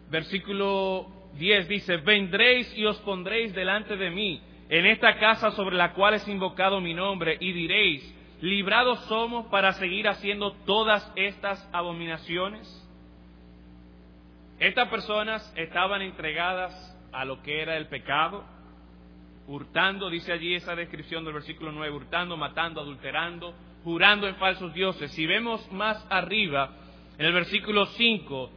[0.09, 1.07] Versículo
[1.39, 4.41] 10 dice, vendréis y os pondréis delante de mí
[4.72, 9.74] en esta casa sobre la cual es invocado mi nombre y diréis, librados somos para
[9.74, 12.66] seguir haciendo todas estas abominaciones.
[14.60, 16.74] Estas personas estaban entregadas
[17.12, 18.46] a lo que era el pecado,
[19.46, 23.54] hurtando, dice allí esa descripción del versículo 9, hurtando, matando, adulterando,
[23.84, 25.12] jurando en falsos dioses.
[25.12, 26.70] Si vemos más arriba,
[27.18, 28.50] en el versículo 5,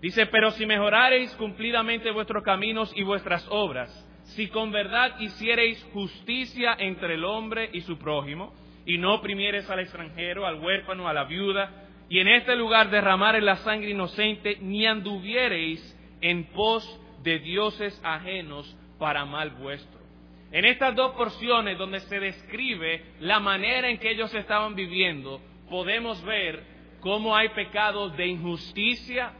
[0.00, 6.76] dice, pero si mejorareis cumplidamente vuestros caminos y vuestras obras, si con verdad hiciereis justicia
[6.78, 8.52] entre el hombre y su prójimo,
[8.84, 13.40] y no oprimiereis al extranjero, al huérfano, a la viuda, y en este lugar derramar
[13.42, 16.84] la sangre inocente, ni anduviereis en pos
[17.22, 19.98] de dioses ajenos para mal vuestro.
[20.50, 26.22] En estas dos porciones donde se describe la manera en que ellos estaban viviendo, podemos
[26.24, 26.62] ver
[27.00, 29.32] cómo hay pecados de injusticia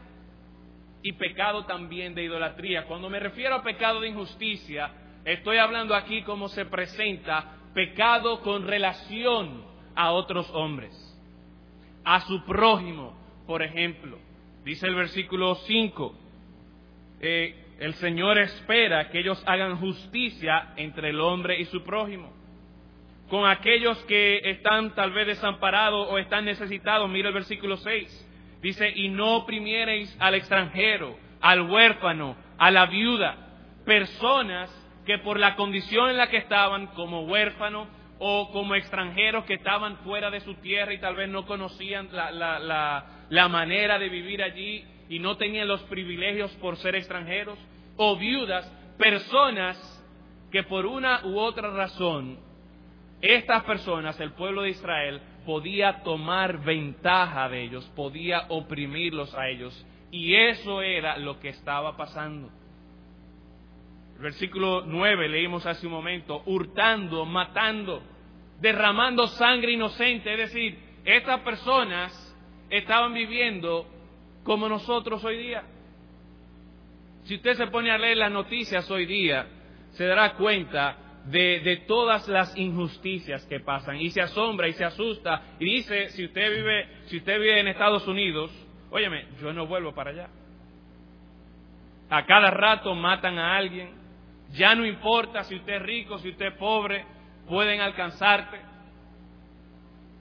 [1.03, 2.85] y pecado también de idolatría.
[2.85, 4.91] Cuando me refiero a pecado de injusticia,
[5.25, 9.63] estoy hablando aquí cómo se presenta pecado con relación
[9.95, 11.09] a otros hombres
[12.05, 13.15] a su prójimo,
[13.47, 14.19] por ejemplo.
[14.65, 16.15] Dice el versículo 5,
[17.21, 22.33] eh, el Señor espera que ellos hagan justicia entre el hombre y su prójimo.
[23.29, 28.28] Con aquellos que están tal vez desamparados o están necesitados, mira el versículo 6.
[28.61, 33.37] Dice, y no oprimiereis al extranjero, al huérfano, a la viuda,
[33.85, 34.71] personas
[35.07, 37.87] que por la condición en la que estaban como huérfano
[38.19, 43.49] o como extranjeros que estaban fuera de su tierra y tal vez no conocían la,
[43.49, 47.59] manera de vivir allí y no tenían los privilegios por ser extranjeros,
[47.97, 49.77] o viudas, personas
[50.51, 52.39] que por una u otra razón,
[53.21, 59.87] estas personas, el pueblo de Israel, podía tomar ventaja de ellos, podía oprimirlos a ellos,
[60.11, 62.51] y eso era lo que estaba pasando.
[64.21, 68.03] Versículo 9 leímos hace un momento, hurtando, matando,
[68.61, 70.31] derramando sangre inocente.
[70.35, 72.13] Es decir, estas personas
[72.69, 73.87] estaban viviendo
[74.45, 75.63] como nosotros hoy día.
[77.25, 79.47] Si usted se pone a leer las noticias hoy día,
[79.93, 85.43] se dará cuenta de, todas las injusticias que pasan y se asombra y se asusta
[85.59, 88.51] y dice, si usted vive, si usted vive en Estados Unidos,
[88.91, 90.29] óyeme, yo no vuelvo para allá.
[92.11, 93.91] A cada rato matan a alguien,
[94.53, 97.05] ya no importa si usted es rico, si usted es pobre,
[97.47, 98.61] pueden alcanzarte,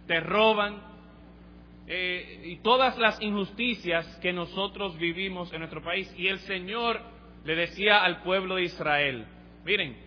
[0.07, 0.81] te roban,
[1.89, 6.13] eh, y todas las injusticias que nosotros vivimos en nuestro país.
[6.17, 6.99] Y el Señor
[7.45, 9.25] le decía al pueblo de Israel,
[9.63, 10.06] miren,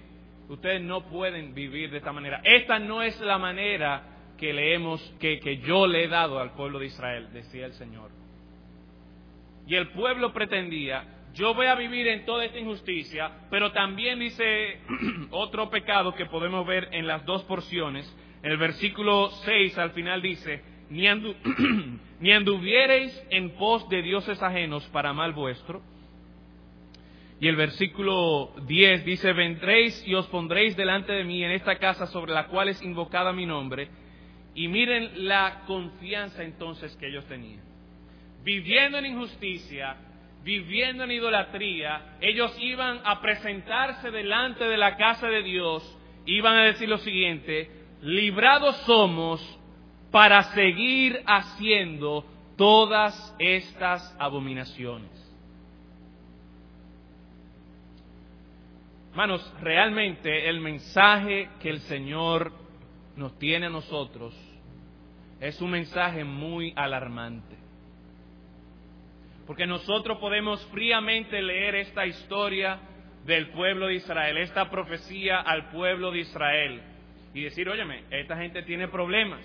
[0.52, 2.40] ustedes no pueden vivir de esta manera.
[2.44, 4.02] Esta no es la manera
[4.36, 8.10] que leemos, que, que yo le he dado al pueblo de Israel, decía el Señor.
[9.66, 14.80] Y el pueblo pretendía, yo voy a vivir en toda esta injusticia, pero también dice
[15.30, 18.12] otro pecado que podemos ver en las dos porciones.
[18.42, 21.06] En el versículo 6 al final dice, ni,
[22.20, 25.82] ni anduviereis en pos de dioses ajenos para mal vuestro.
[27.40, 32.06] Y el versículo 10 dice, vendréis y os pondréis delante de mí en esta casa
[32.06, 33.88] sobre la cual es invocada mi nombre.
[34.54, 37.62] Y miren la confianza entonces que ellos tenían.
[38.44, 39.96] Viviendo en injusticia,
[40.44, 46.64] viviendo en idolatría, ellos iban a presentarse delante de la casa de Dios, iban a
[46.64, 47.70] decir lo siguiente,
[48.02, 49.40] librados somos
[50.10, 52.26] para seguir haciendo
[52.58, 55.29] todas estas abominaciones.
[59.10, 62.52] Hermanos, realmente el mensaje que el Señor
[63.16, 64.34] nos tiene a nosotros
[65.40, 67.56] es un mensaje muy alarmante.
[69.48, 72.78] Porque nosotros podemos fríamente leer esta historia
[73.26, 76.80] del pueblo de Israel, esta profecía al pueblo de Israel,
[77.34, 79.40] y decir, óyeme, esta gente tiene problemas.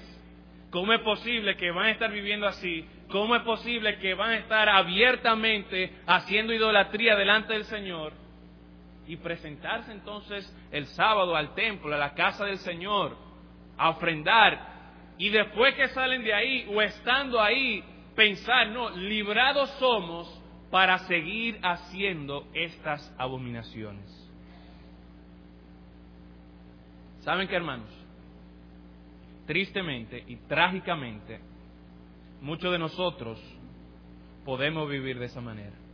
[0.69, 2.85] ¿Cómo es posible que van a estar viviendo así?
[3.09, 8.24] ¿Cómo es posible que van a estar abiertamente haciendo idolatría delante del Señor?
[9.07, 13.15] Y presentarse entonces el sábado al templo, a la casa del Señor,
[13.77, 14.75] a ofrendar.
[15.17, 17.83] Y después que salen de ahí o estando ahí,
[18.15, 20.41] pensar, no, librados somos
[20.71, 24.25] para seguir haciendo estas abominaciones.
[27.19, 27.89] ¿Saben qué, hermanos?
[29.47, 31.39] Tristemente y trágicamente,
[32.41, 33.41] muchos de nosotros
[34.43, 35.84] podemos vivir de esa manera.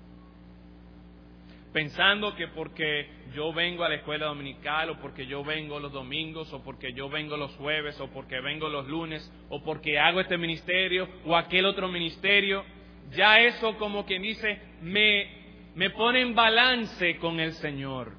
[1.74, 6.52] Pensando que porque yo vengo a la escuela dominical o porque yo vengo los domingos
[6.52, 10.38] o porque yo vengo los jueves o porque vengo los lunes o porque hago este
[10.38, 12.66] ministerio o aquel otro ministerio,
[13.12, 18.16] ya eso como quien dice me, me pone en balance con el Señor.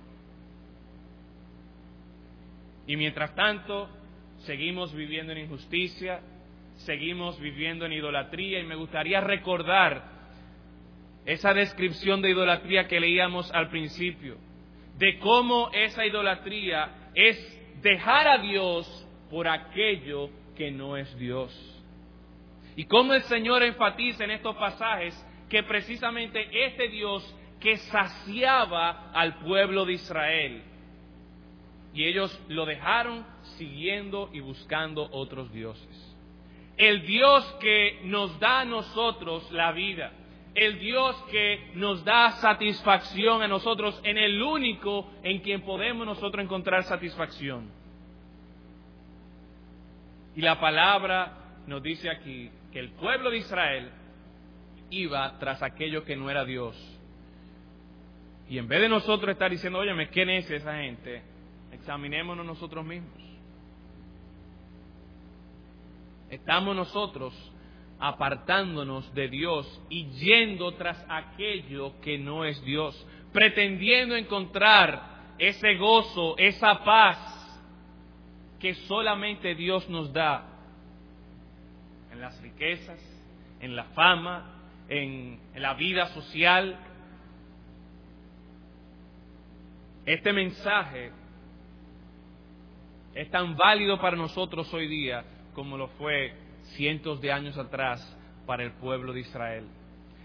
[2.86, 3.88] Y mientras tanto,
[4.40, 6.20] seguimos viviendo en injusticia,
[6.78, 10.11] seguimos viviendo en idolatría y me gustaría recordar
[11.24, 14.36] esa descripción de idolatría que leíamos al principio,
[14.98, 21.52] de cómo esa idolatría es dejar a Dios por aquello que no es Dios.
[22.76, 25.14] Y cómo el Señor enfatiza en estos pasajes
[25.48, 30.62] que precisamente este Dios que saciaba al pueblo de Israel,
[31.94, 33.24] y ellos lo dejaron
[33.58, 36.16] siguiendo y buscando otros dioses.
[36.76, 40.12] El Dios que nos da a nosotros la vida,
[40.54, 46.44] el Dios que nos da satisfacción a nosotros en el único en quien podemos nosotros
[46.44, 47.70] encontrar satisfacción.
[50.34, 51.32] Y la palabra
[51.66, 53.90] nos dice aquí que el pueblo de Israel
[54.90, 56.76] iba tras aquello que no era Dios.
[58.48, 61.22] Y en vez de nosotros estar diciendo, óyeme, ¿quién es esa gente?
[61.72, 63.22] Examinémonos nosotros mismos.
[66.28, 67.51] Estamos nosotros
[68.02, 76.36] apartándonos de Dios y yendo tras aquello que no es Dios, pretendiendo encontrar ese gozo,
[76.36, 77.62] esa paz
[78.58, 80.48] que solamente Dios nos da
[82.10, 83.00] en las riquezas,
[83.60, 84.50] en la fama,
[84.88, 86.76] en, la vida social.
[90.04, 91.12] Este mensaje
[93.14, 95.24] es tan válido para nosotros hoy día
[95.54, 96.41] como lo fue
[96.74, 98.00] cientos de años atrás
[98.46, 99.64] para el pueblo de Israel.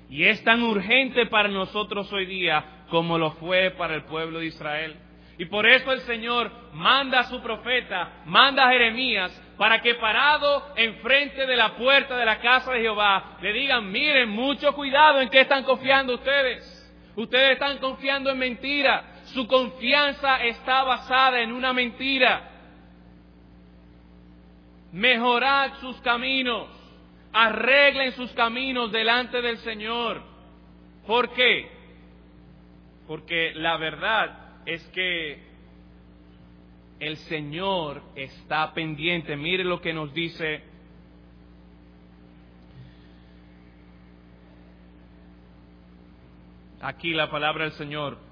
[0.09, 4.47] Y es tan urgente para nosotros hoy día como lo fue para el pueblo de
[4.47, 4.95] Israel.
[5.37, 10.73] Y por eso el Señor manda a su profeta, manda a Jeremías, para que parado
[10.75, 15.29] enfrente de la puerta de la casa de Jehová, le digan, miren, mucho cuidado en
[15.29, 16.73] qué están confiando ustedes.
[17.15, 19.03] Ustedes están confiando en mentira.
[19.25, 22.56] Su confianza está basada en una mentira
[24.91, 26.67] mejorad sus caminos,
[27.33, 30.21] arreglen sus caminos delante del Señor.
[31.05, 31.69] ¿Por qué?
[33.07, 35.41] Porque la verdad es que
[36.99, 39.35] el Señor está pendiente.
[39.35, 40.63] Mire lo que nos dice
[46.81, 48.26] aquí la palabra del Señor.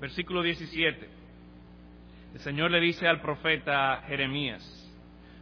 [0.00, 1.08] Versículo 17.
[2.34, 4.62] El Señor le dice al profeta Jeremías,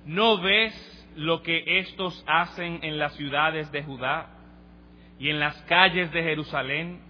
[0.07, 0.75] ¿no ves
[1.17, 4.35] lo que estos hacen en las ciudades de Judá?
[5.19, 7.01] y en las calles de Jerusalén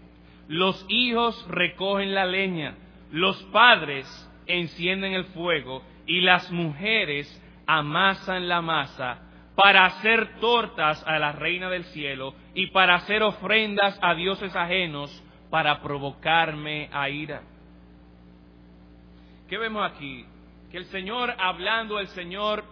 [0.46, 2.74] los hijos recogen la leña,
[3.10, 4.06] los padres
[4.46, 7.26] encienden el fuego y las mujeres
[7.66, 9.20] amasan la masa
[9.54, 15.23] para hacer tortas a la reina del cielo y para hacer ofrendas a dioses ajenos
[15.54, 17.40] para provocarme a ira.
[19.48, 20.24] ¿Qué vemos aquí?
[20.68, 22.64] Que el Señor, hablando el Señor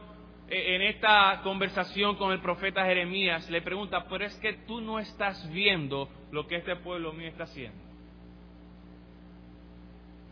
[0.49, 4.99] eh, en esta conversación con el profeta Jeremías, le pregunta, pero es que tú no
[4.99, 7.79] estás viendo lo que este pueblo mío está haciendo.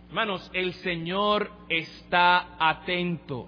[0.09, 3.47] Hermanos, el Señor está atento.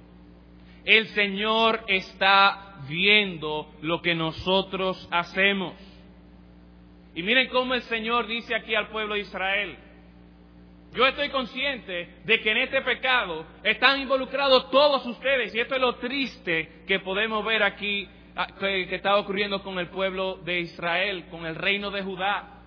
[0.85, 5.75] El Señor está viendo lo que nosotros hacemos.
[7.15, 9.77] Y miren cómo el Señor dice aquí al pueblo de Israel,
[10.95, 15.81] yo estoy consciente de que en este pecado están involucrados todos ustedes y esto es
[15.81, 18.07] lo triste que podemos ver aquí
[18.37, 22.59] ah, que, está ocurriendo con el pueblo de Israel, con el reino de Judá.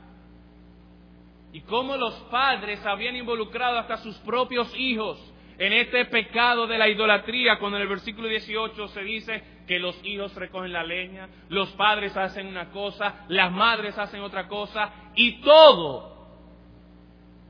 [1.53, 5.19] Y cómo los padres habían involucrado hasta sus propios hijos
[5.59, 9.95] en este pecado de la idolatría, cuando en el versículo 18 se dice que los
[10.03, 15.41] hijos recogen la leña, los padres hacen una cosa, las madres hacen otra cosa, y
[15.41, 16.15] todo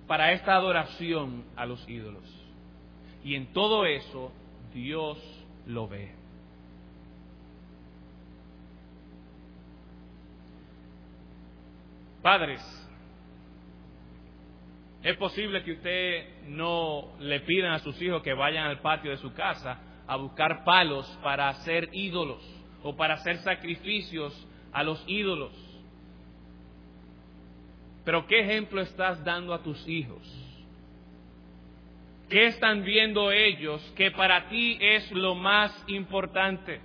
[0.08, 2.24] para esta adoración a los ídolos.
[3.24, 4.32] Y en todo eso
[4.74, 5.18] Dios
[5.66, 6.14] lo ve.
[12.22, 12.62] Padres,
[15.04, 19.18] es posible que usted no le pidan a sus hijos que vayan al patio de
[19.18, 22.44] su casa a buscar palos para hacer ídolos
[22.84, 24.34] o para hacer sacrificios
[24.72, 25.54] a los ídolos.
[28.04, 30.22] Pero ¿qué ejemplo estás dando a tus hijos?
[32.30, 36.82] ¿Qué están viendo ellos que para ti es lo más importante?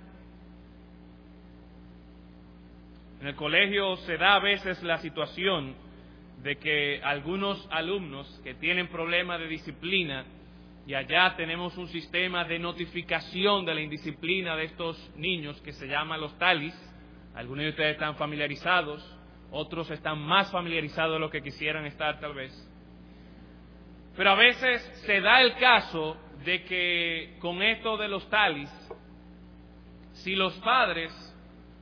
[3.21, 5.75] En el colegio se da a veces la situación
[6.41, 10.25] de que algunos alumnos que tienen problemas de disciplina,
[10.85, 15.87] y allá tenemos un sistema de notificación de la indisciplina de estos niños que se
[15.87, 16.73] llama los talis,
[17.35, 19.01] algunos de ustedes están familiarizados,
[19.51, 22.51] otros están más familiarizados de lo que quisieran estar tal vez.
[24.15, 28.69] Pero a veces se da el caso de que con esto de los talis,
[30.13, 31.11] si los padres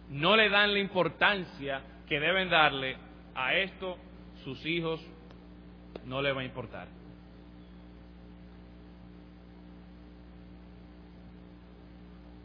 [0.09, 2.97] no le dan la importancia que deben darle
[3.33, 3.97] a esto,
[4.43, 5.01] sus hijos
[6.05, 6.98] no le va a importar.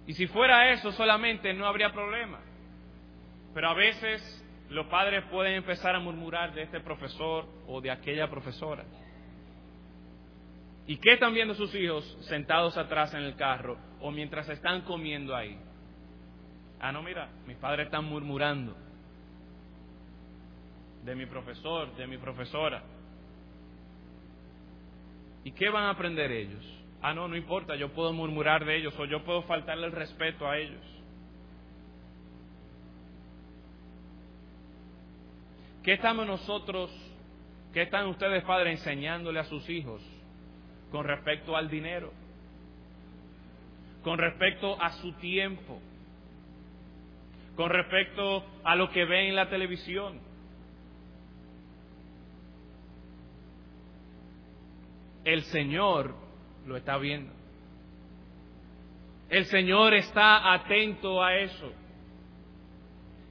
[0.07, 2.41] Y si fuera eso solamente no habría problema.
[3.55, 8.29] Pero a veces los padres pueden empezar a murmurar de este profesor o de aquella
[8.29, 8.85] profesora.
[10.87, 15.35] ¿Y qué están viendo sus hijos sentados atrás en el carro o mientras están comiendo
[15.35, 15.59] ahí?
[16.79, 18.77] Ah, no, mira, mis padres están murmurando
[21.05, 22.83] de mi profesor, de mi profesora.
[25.45, 26.65] ¿Y qué van a aprender ellos?
[27.07, 30.49] Ah, no, no importa, yo puedo murmurar de ellos o yo puedo faltarle el respeto
[30.49, 30.81] a ellos.
[35.83, 36.91] ¿Qué estamos nosotros,
[37.75, 40.01] qué están ustedes padres enseñándole a sus hijos
[40.91, 42.11] con respecto al dinero?
[44.03, 45.83] Con respecto a su tiempo?
[47.55, 50.19] Con respecto a lo que ven en la televisión?
[55.23, 56.24] El Señor
[56.67, 57.33] lo está viendo.
[59.29, 61.73] El Señor está atento a eso.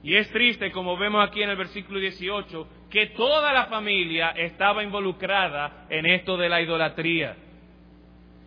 [0.02, 4.84] Y es triste, como vemos aquí en el versículo 18, que toda la familia estaba
[4.84, 7.36] involucrada en esto de la idolatría.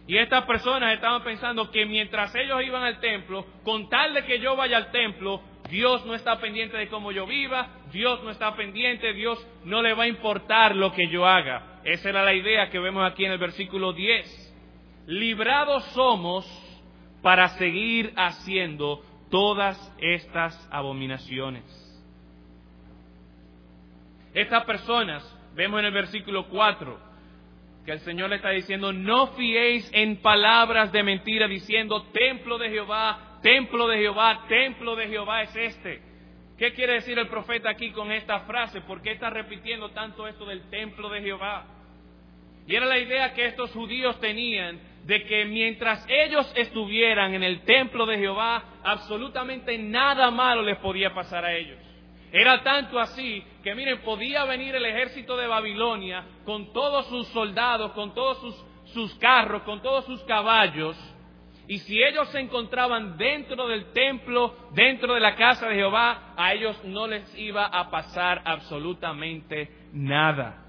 [0.05, 4.39] Y estas personas estaban pensando que mientras ellos iban al templo, con tal de que
[4.39, 8.55] yo vaya al templo, Dios no está pendiente de cómo yo viva, Dios no está
[8.55, 11.81] pendiente, Dios no le va a importar lo que yo haga.
[11.83, 14.46] Esa era la idea que vemos aquí en el versículo 10.
[15.08, 16.45] Librados somos
[17.22, 19.01] para seguir haciendo
[19.32, 21.64] todas estas abominaciones.
[24.34, 25.24] Estas personas,
[25.55, 26.99] vemos en el versículo 4,
[27.86, 32.70] que el Señor le está diciendo, no fiéis en palabras de mentira diciendo, templo de
[32.70, 36.01] Jehová, templo de Jehová, templo de Jehová es este.
[36.58, 38.82] ¿Qué quiere decir el profeta aquí con esta frase?
[38.82, 41.66] ¿Por qué está repitiendo tanto esto del templo de Jehová?
[42.68, 44.78] Y era la idea que estos judíos tenían
[45.08, 51.14] de que mientras ellos estuvieran en el templo de Jehová, absolutamente nada malo les podía
[51.14, 51.80] pasar a ellos.
[52.30, 57.93] Era tanto así que miren, podía venir el ejército de Babilonia con todos sus soldados,
[57.93, 60.97] con todos sus, sus carros, con todos sus caballos,
[61.70, 66.53] Y si ellos se encontraban dentro del templo, dentro de la casa de Jehová, a
[66.53, 70.66] ellos no les iba a pasar absolutamente nada.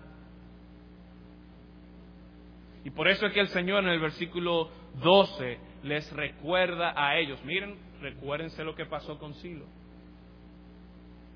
[2.89, 4.71] Y por eso es que el Señor en el versículo
[5.03, 9.67] 12 les recuerda a ellos, miren, recuérdense lo que pasó con Silo.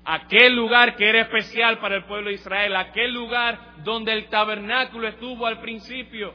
[0.03, 5.07] Aquel lugar que era especial para el pueblo de Israel, aquel lugar donde el tabernáculo
[5.07, 6.33] estuvo al principio.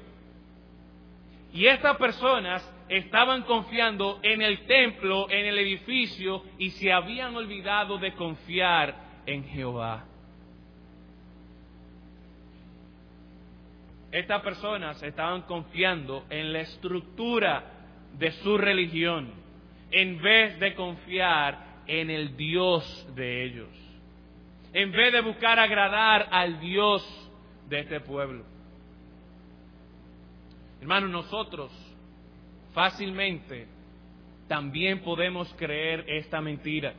[1.53, 7.99] Y estas personas estaban confiando en el templo, en el edificio, y se habían olvidado
[7.99, 8.95] de confiar
[9.27, 10.05] en Jehová.
[14.11, 17.65] Estas personas estaban confiando en la estructura
[18.19, 19.31] de su religión,
[19.91, 23.69] en vez de confiar en el Dios de ellos,
[24.73, 27.31] en vez de buscar agradar al Dios
[27.69, 28.45] de este pueblo.
[30.81, 31.71] Hermanos, nosotros
[32.73, 33.67] fácilmente
[34.47, 36.95] también podemos creer esta mentira.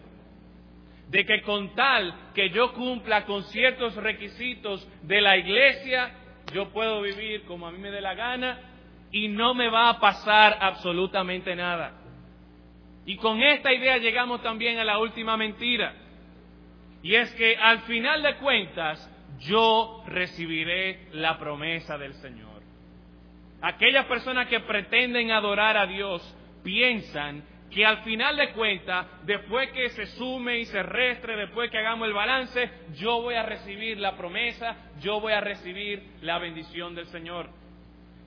[1.10, 6.12] De que con tal que yo cumpla con ciertos requisitos de la iglesia,
[6.54, 8.60] yo puedo vivir como a mí me dé la gana
[9.12, 11.94] y no me va a pasar absolutamente nada.
[13.06, 15.94] Y con esta idea llegamos también a la última mentira.
[17.02, 22.62] Y es que al final de cuentas yo recibiré la promesa del Señor.
[23.62, 26.22] Aquellas personas que pretenden adorar a Dios
[26.64, 31.78] piensan que al final de cuentas, después que se sume y se restre, después que
[31.78, 36.96] hagamos el balance, yo voy a recibir la promesa, yo voy a recibir la bendición
[36.96, 37.50] del Señor.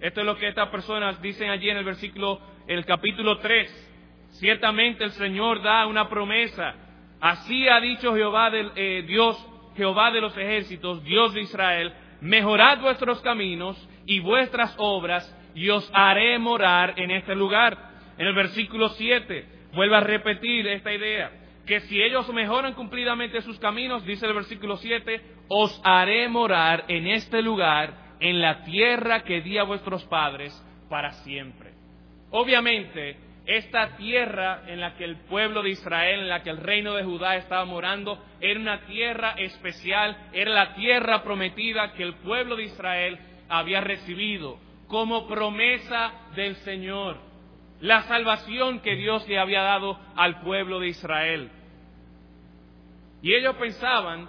[0.00, 3.90] Esto es lo que estas personas dicen allí en el versículo, el capítulo 3.
[4.32, 6.74] Ciertamente el Señor da una promesa.
[7.20, 9.36] Así ha dicho Jehová de, eh, Dios,
[9.76, 13.76] Jehová de los ejércitos, Dios de Israel, mejorad vuestros caminos
[14.06, 17.91] y vuestras obras y os haré morar en este lugar.
[18.18, 21.30] En el versículo 7 vuelve a repetir esta idea,
[21.66, 27.06] que si ellos mejoran cumplidamente sus caminos, dice el versículo 7, os haré morar en
[27.06, 30.52] este lugar, en la tierra que di a vuestros padres
[30.88, 31.72] para siempre.
[32.30, 36.94] Obviamente, esta tierra en la que el pueblo de Israel, en la que el reino
[36.94, 42.56] de Judá estaba morando, era una tierra especial, era la tierra prometida que el pueblo
[42.56, 47.18] de Israel había recibido como promesa del Señor,
[47.82, 51.50] la salvación que Dios le había dado al pueblo de Israel.
[53.22, 54.28] Y ellos pensaban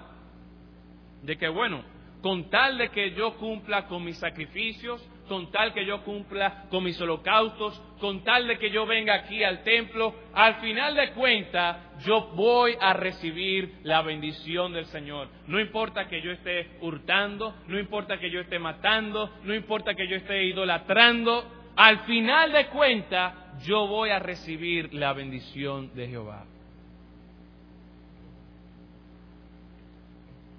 [1.21, 1.83] de que, bueno,
[2.21, 6.83] con tal de que yo cumpla con mis sacrificios, con tal que yo cumpla con
[6.83, 11.77] mis holocaustos, con tal de que yo venga aquí al templo, al final de cuentas
[12.03, 15.29] yo voy a recibir la bendición del Señor.
[15.47, 20.07] No importa que yo esté hurtando, no importa que yo esté matando, no importa que
[20.07, 26.45] yo esté idolatrando, al final de cuentas yo voy a recibir la bendición de Jehová.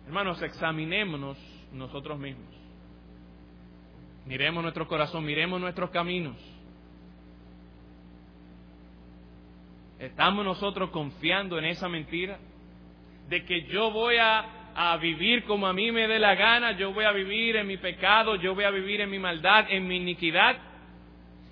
[0.06, 1.38] Hermanos, examinémonos
[1.72, 2.54] nosotros mismos.
[4.26, 6.36] Miremos nuestro corazón, miremos nuestros caminos.
[9.98, 12.38] ¿Estamos nosotros confiando en esa mentira?
[13.28, 16.92] De que yo voy a, a, vivir como a mí me dé la gana, yo
[16.92, 19.96] voy a vivir en mi pecado, yo voy a vivir en mi maldad, en mi
[19.96, 20.56] iniquidad.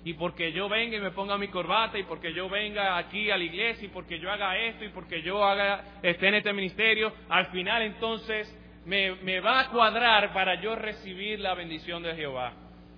[0.05, 3.37] Y porque yo venga y me ponga mi corbata, y porque yo venga aquí a
[3.37, 7.13] la iglesia, y porque yo haga esto, y porque yo haga, esté en este ministerio,
[7.29, 8.53] al final entonces
[8.85, 12.53] me, me va a cuadrar para yo recibir la bendición de Jehová.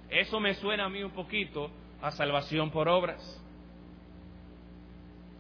[0.10, 1.70] Eso me suena a mí un poquito
[2.02, 3.42] a salvación por obras.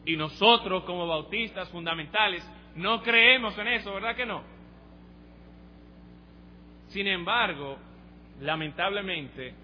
[0.05, 4.43] Y nosotros como bautistas fundamentales no creemos en eso, ¿verdad que no?
[6.89, 7.77] Sin embargo,
[8.39, 9.55] lamentablemente,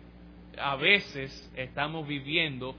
[0.57, 2.75] a veces estamos viviendo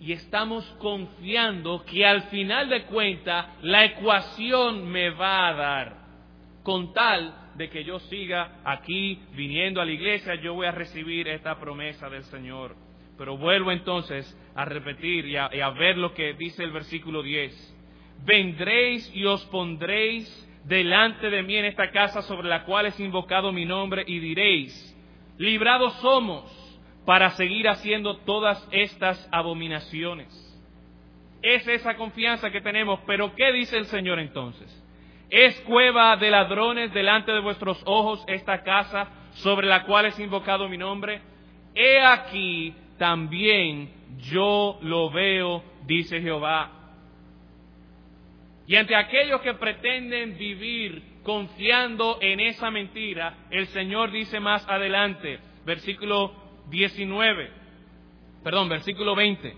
[0.00, 5.96] y estamos confiando que al final de cuentas la ecuación me va a dar
[6.64, 11.28] con tal de que yo siga aquí viniendo a la iglesia, yo voy a recibir
[11.28, 12.74] esta promesa del Señor.
[13.16, 17.78] Pero vuelvo entonces a repetir y a, ver lo que dice el versículo 10.
[18.24, 20.26] Vendréis y os pondréis
[20.64, 24.96] delante de mí en esta casa sobre la cual es invocado mi nombre y diréis,
[25.38, 26.61] librados somos
[27.04, 30.28] para seguir haciendo todas estas abominaciones.
[31.42, 34.78] Es esa confianza que tenemos, pero ¿qué dice el Señor entonces?
[35.28, 40.68] Es cueva de ladrones delante de vuestros ojos esta casa sobre la cual es invocado
[40.68, 41.20] mi nombre.
[41.74, 46.70] He aquí también yo lo veo, dice Jehová.
[48.66, 55.40] Y ante aquellos que pretenden vivir confiando en esa mentira, el Señor dice más adelante,
[55.64, 57.50] versículo 19,
[58.42, 59.54] perdón, versículo 20,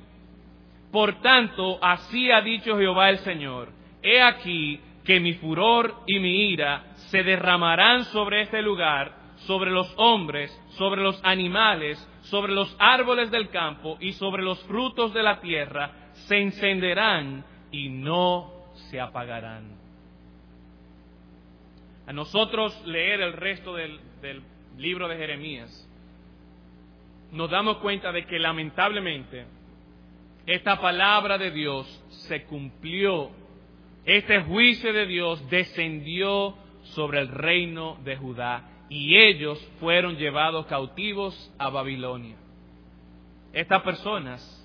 [0.91, 3.71] Por tanto, así ha dicho Jehová el Señor,
[4.03, 9.13] he aquí que mi furor y mi ira se derramarán sobre este lugar,
[9.47, 15.13] sobre los hombres, sobre los animales, sobre los árboles del campo y sobre los frutos
[15.13, 15.93] de la tierra,
[16.27, 18.51] se encenderán y no
[18.91, 19.77] se apagarán.
[22.07, 24.43] A nosotros leer el resto del, del
[24.77, 25.91] libro de Jeremías,
[27.35, 29.45] nos damos cuenta de que lamentablemente
[30.47, 31.87] esta palabra de Dios
[32.29, 33.31] se cumplió,
[34.05, 41.53] este juicio de Dios descendió sobre el reino de Judá y ellos fueron llevados cautivos
[41.59, 42.37] a Babilonia.
[43.53, 44.61] Estas personas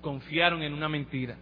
[0.00, 1.36] confiaron en una mentira.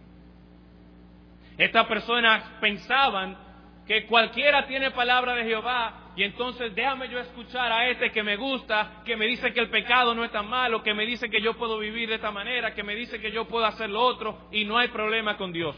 [1.57, 3.37] Estas personas pensaban
[3.85, 8.37] que cualquiera tiene palabra de Jehová y entonces déjame yo escuchar a este que me
[8.37, 11.41] gusta, que me dice que el pecado no es tan malo, que me dice que
[11.41, 14.47] yo puedo vivir de esta manera, que me dice que yo puedo hacer lo otro
[14.51, 15.75] y no hay problema con Dios.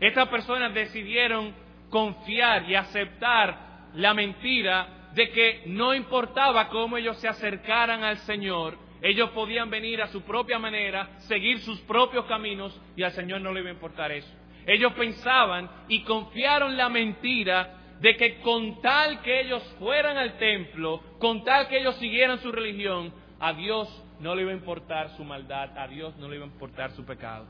[0.00, 1.54] Estas personas decidieron
[1.88, 8.76] confiar y aceptar la mentira de que no importaba cómo ellos se acercaran al Señor,
[9.00, 13.52] ellos podían venir a su propia manera, seguir sus propios caminos y al Señor no
[13.52, 14.30] le iba a importar eso.
[14.66, 21.00] Ellos pensaban y confiaron la mentira de que con tal que ellos fueran al templo,
[21.18, 23.88] con tal que ellos siguieran su religión, a Dios
[24.20, 27.04] no le iba a importar su maldad, a Dios no le iba a importar su
[27.04, 27.46] pecado.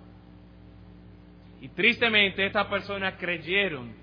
[1.60, 3.94] Y tristemente estas personas creyeron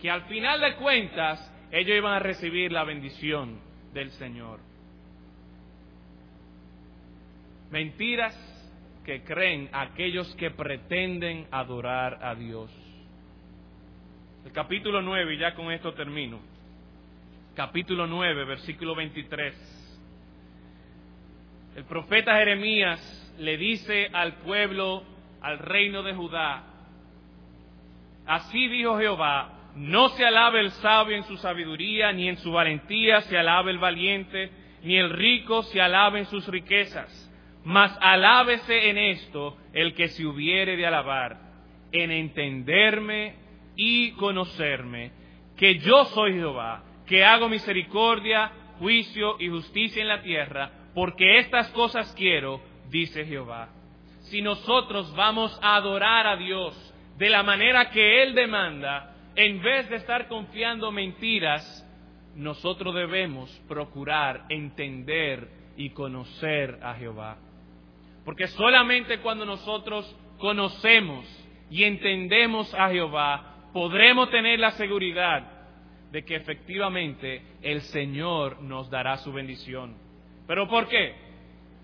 [0.00, 3.60] que al final de cuentas ellos iban a recibir la bendición
[3.92, 4.60] del Señor.
[7.70, 8.34] Mentiras
[9.04, 12.70] que creen aquellos que pretenden adorar a Dios.
[14.48, 16.40] El capítulo 9, y ya con esto termino.
[17.54, 20.00] Capítulo 9, versículo 23.
[21.76, 25.02] El profeta Jeremías le dice al pueblo,
[25.42, 26.64] al reino de Judá,
[28.26, 33.20] así dijo Jehová, no se alabe el sabio en su sabiduría, ni en su valentía
[33.20, 34.50] se alabe el valiente,
[34.82, 37.30] ni el rico se alabe en sus riquezas,
[37.64, 41.36] mas alábese en esto el que se hubiere de alabar,
[41.92, 43.37] en entenderme
[43.80, 45.12] y conocerme,
[45.56, 48.50] que yo soy Jehová, que hago misericordia,
[48.80, 52.60] juicio y justicia en la tierra, porque estas cosas quiero,
[52.90, 53.68] dice Jehová.
[54.22, 56.74] Si nosotros vamos a adorar a Dios
[57.18, 61.86] de la manera que Él demanda, en vez de estar confiando mentiras,
[62.34, 67.38] nosotros debemos procurar entender y conocer a Jehová.
[68.24, 71.24] Porque solamente cuando nosotros conocemos
[71.70, 75.44] y entendemos a Jehová, podremos tener la seguridad
[76.10, 79.94] de que efectivamente el Señor nos dará su bendición.
[80.48, 81.14] ¿Pero por qué?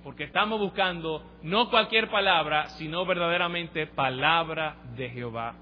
[0.03, 5.55] Porque estamos buscando no cualquier palabra, sino verdaderamente palabra de Jehová.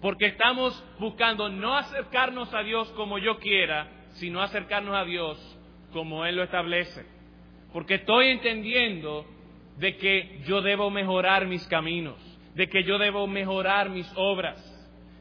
[0.00, 5.36] Porque estamos buscando no acercarnos a Dios como yo quiera, sino acercarnos a Dios
[5.92, 7.04] como Él lo establece.
[7.74, 9.26] Porque estoy entendiendo
[9.76, 12.16] de que yo debo mejorar mis caminos,
[12.54, 14.70] de que yo debo mejorar mis obras,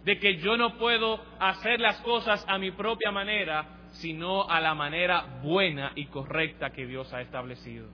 [0.03, 4.73] de que yo no puedo hacer las cosas a mi propia manera, sino a la
[4.75, 7.87] manera buena y correcta que Dios ha establecido.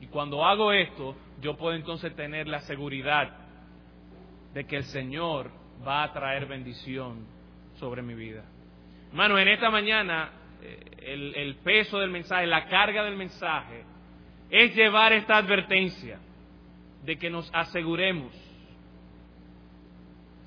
[0.00, 3.36] Y cuando hago esto, yo puedo entonces tener la seguridad
[4.54, 5.50] de que el Señor
[5.86, 7.26] va a traer bendición
[7.78, 8.44] sobre mi vida.
[9.10, 10.30] Hermano, en esta mañana
[10.62, 13.84] eh, el, el peso del mensaje, la carga del mensaje,
[14.50, 16.18] es llevar esta advertencia
[17.04, 18.32] de que nos aseguremos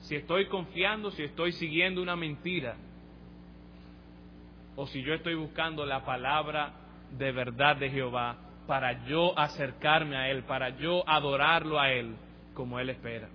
[0.05, 2.75] si estoy confiando, si estoy siguiendo una mentira,
[4.75, 6.73] o si yo estoy buscando la palabra
[7.17, 8.37] de verdad de Jehová
[8.67, 12.15] para yo acercarme a Él, para yo adorarlo a Él
[12.53, 13.29] como Él espera.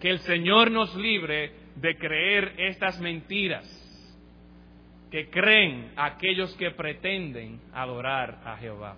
[0.00, 3.64] Que el Señor nos libre de creer estas mentiras
[5.10, 8.96] que creen aquellos que pretenden adorar a Jehová.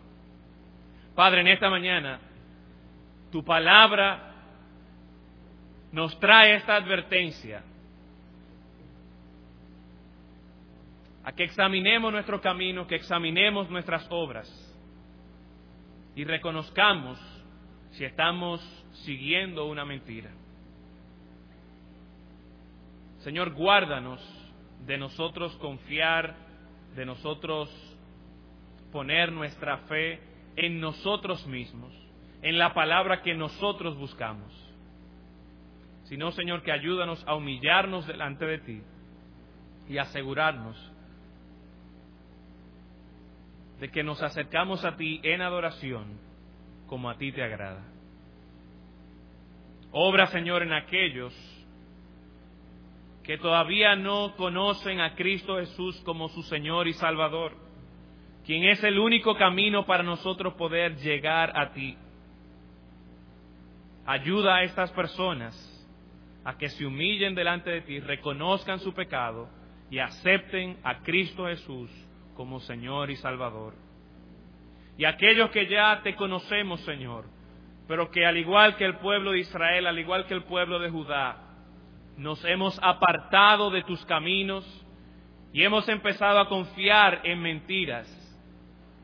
[1.15, 2.21] Padre, en esta mañana,
[3.31, 4.32] tu palabra
[5.93, 7.63] nos trae esta advertencia
[11.23, 14.49] a que examinemos nuestro camino, que examinemos nuestras obras
[16.17, 17.19] y reconozcamos
[17.93, 18.61] si estamos
[19.05, 20.31] siguiendo una mentira.
[23.19, 24.21] Señor, guárdanos
[24.87, 26.35] de nosotros confiar,
[26.97, 27.71] de nosotros
[28.91, 30.21] poner nuestra fe
[30.57, 31.93] en nosotros mismos,
[32.41, 34.72] en la palabra que nosotros buscamos
[36.13, 38.83] sino Señor que ayúdanos a humillarnos delante de ti
[39.89, 40.77] y asegurarnos
[43.81, 46.21] de que nos acercamos a ti en adoración
[46.87, 47.83] como a ti te agrada.
[49.91, 51.33] Obra, Señor, en aquellos
[53.25, 57.57] que todavía no conocen a Cristo Jesús como su Señor y Salvador,
[58.45, 61.97] quien es el único camino para nosotros poder llegar a ti.
[64.05, 65.72] Ayuda a estas personas
[66.45, 69.49] a que se humillen delante de ti, reconozcan su pecado
[69.91, 71.91] y acepten a Cristo Jesús
[72.35, 73.75] como Señor y Salvador.
[74.97, 77.25] Y aquellos que ya te conocemos, Señor,
[77.87, 80.91] pero que al igual que el pueblo de Israel, al igual que el pueblo de
[80.91, 81.37] Judá,
[82.17, 84.65] nos hemos apartado de tus caminos
[85.53, 88.09] y hemos empezado a confiar en mentiras,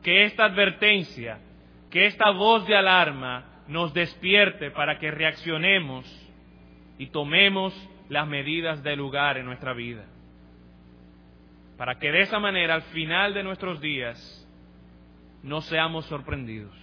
[0.03, 1.39] que esta advertencia,
[1.89, 6.05] que esta voz de alarma nos despierte para que reaccionemos
[6.99, 7.73] y tomemos
[8.09, 10.05] las medidas de lugar en nuestra vida.
[11.77, 14.47] Para que de esa manera, al final de nuestros días,
[15.41, 16.75] no seamos sorprendidos.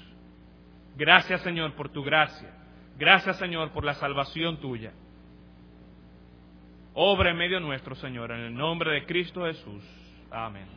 [0.97, 2.51] Gracias Señor por tu gracia.
[2.99, 4.93] Gracias Señor por la salvación tuya.
[6.95, 9.85] Obra en medio nuestro Señor, en el nombre de Cristo Jesús.
[10.31, 10.76] Amén.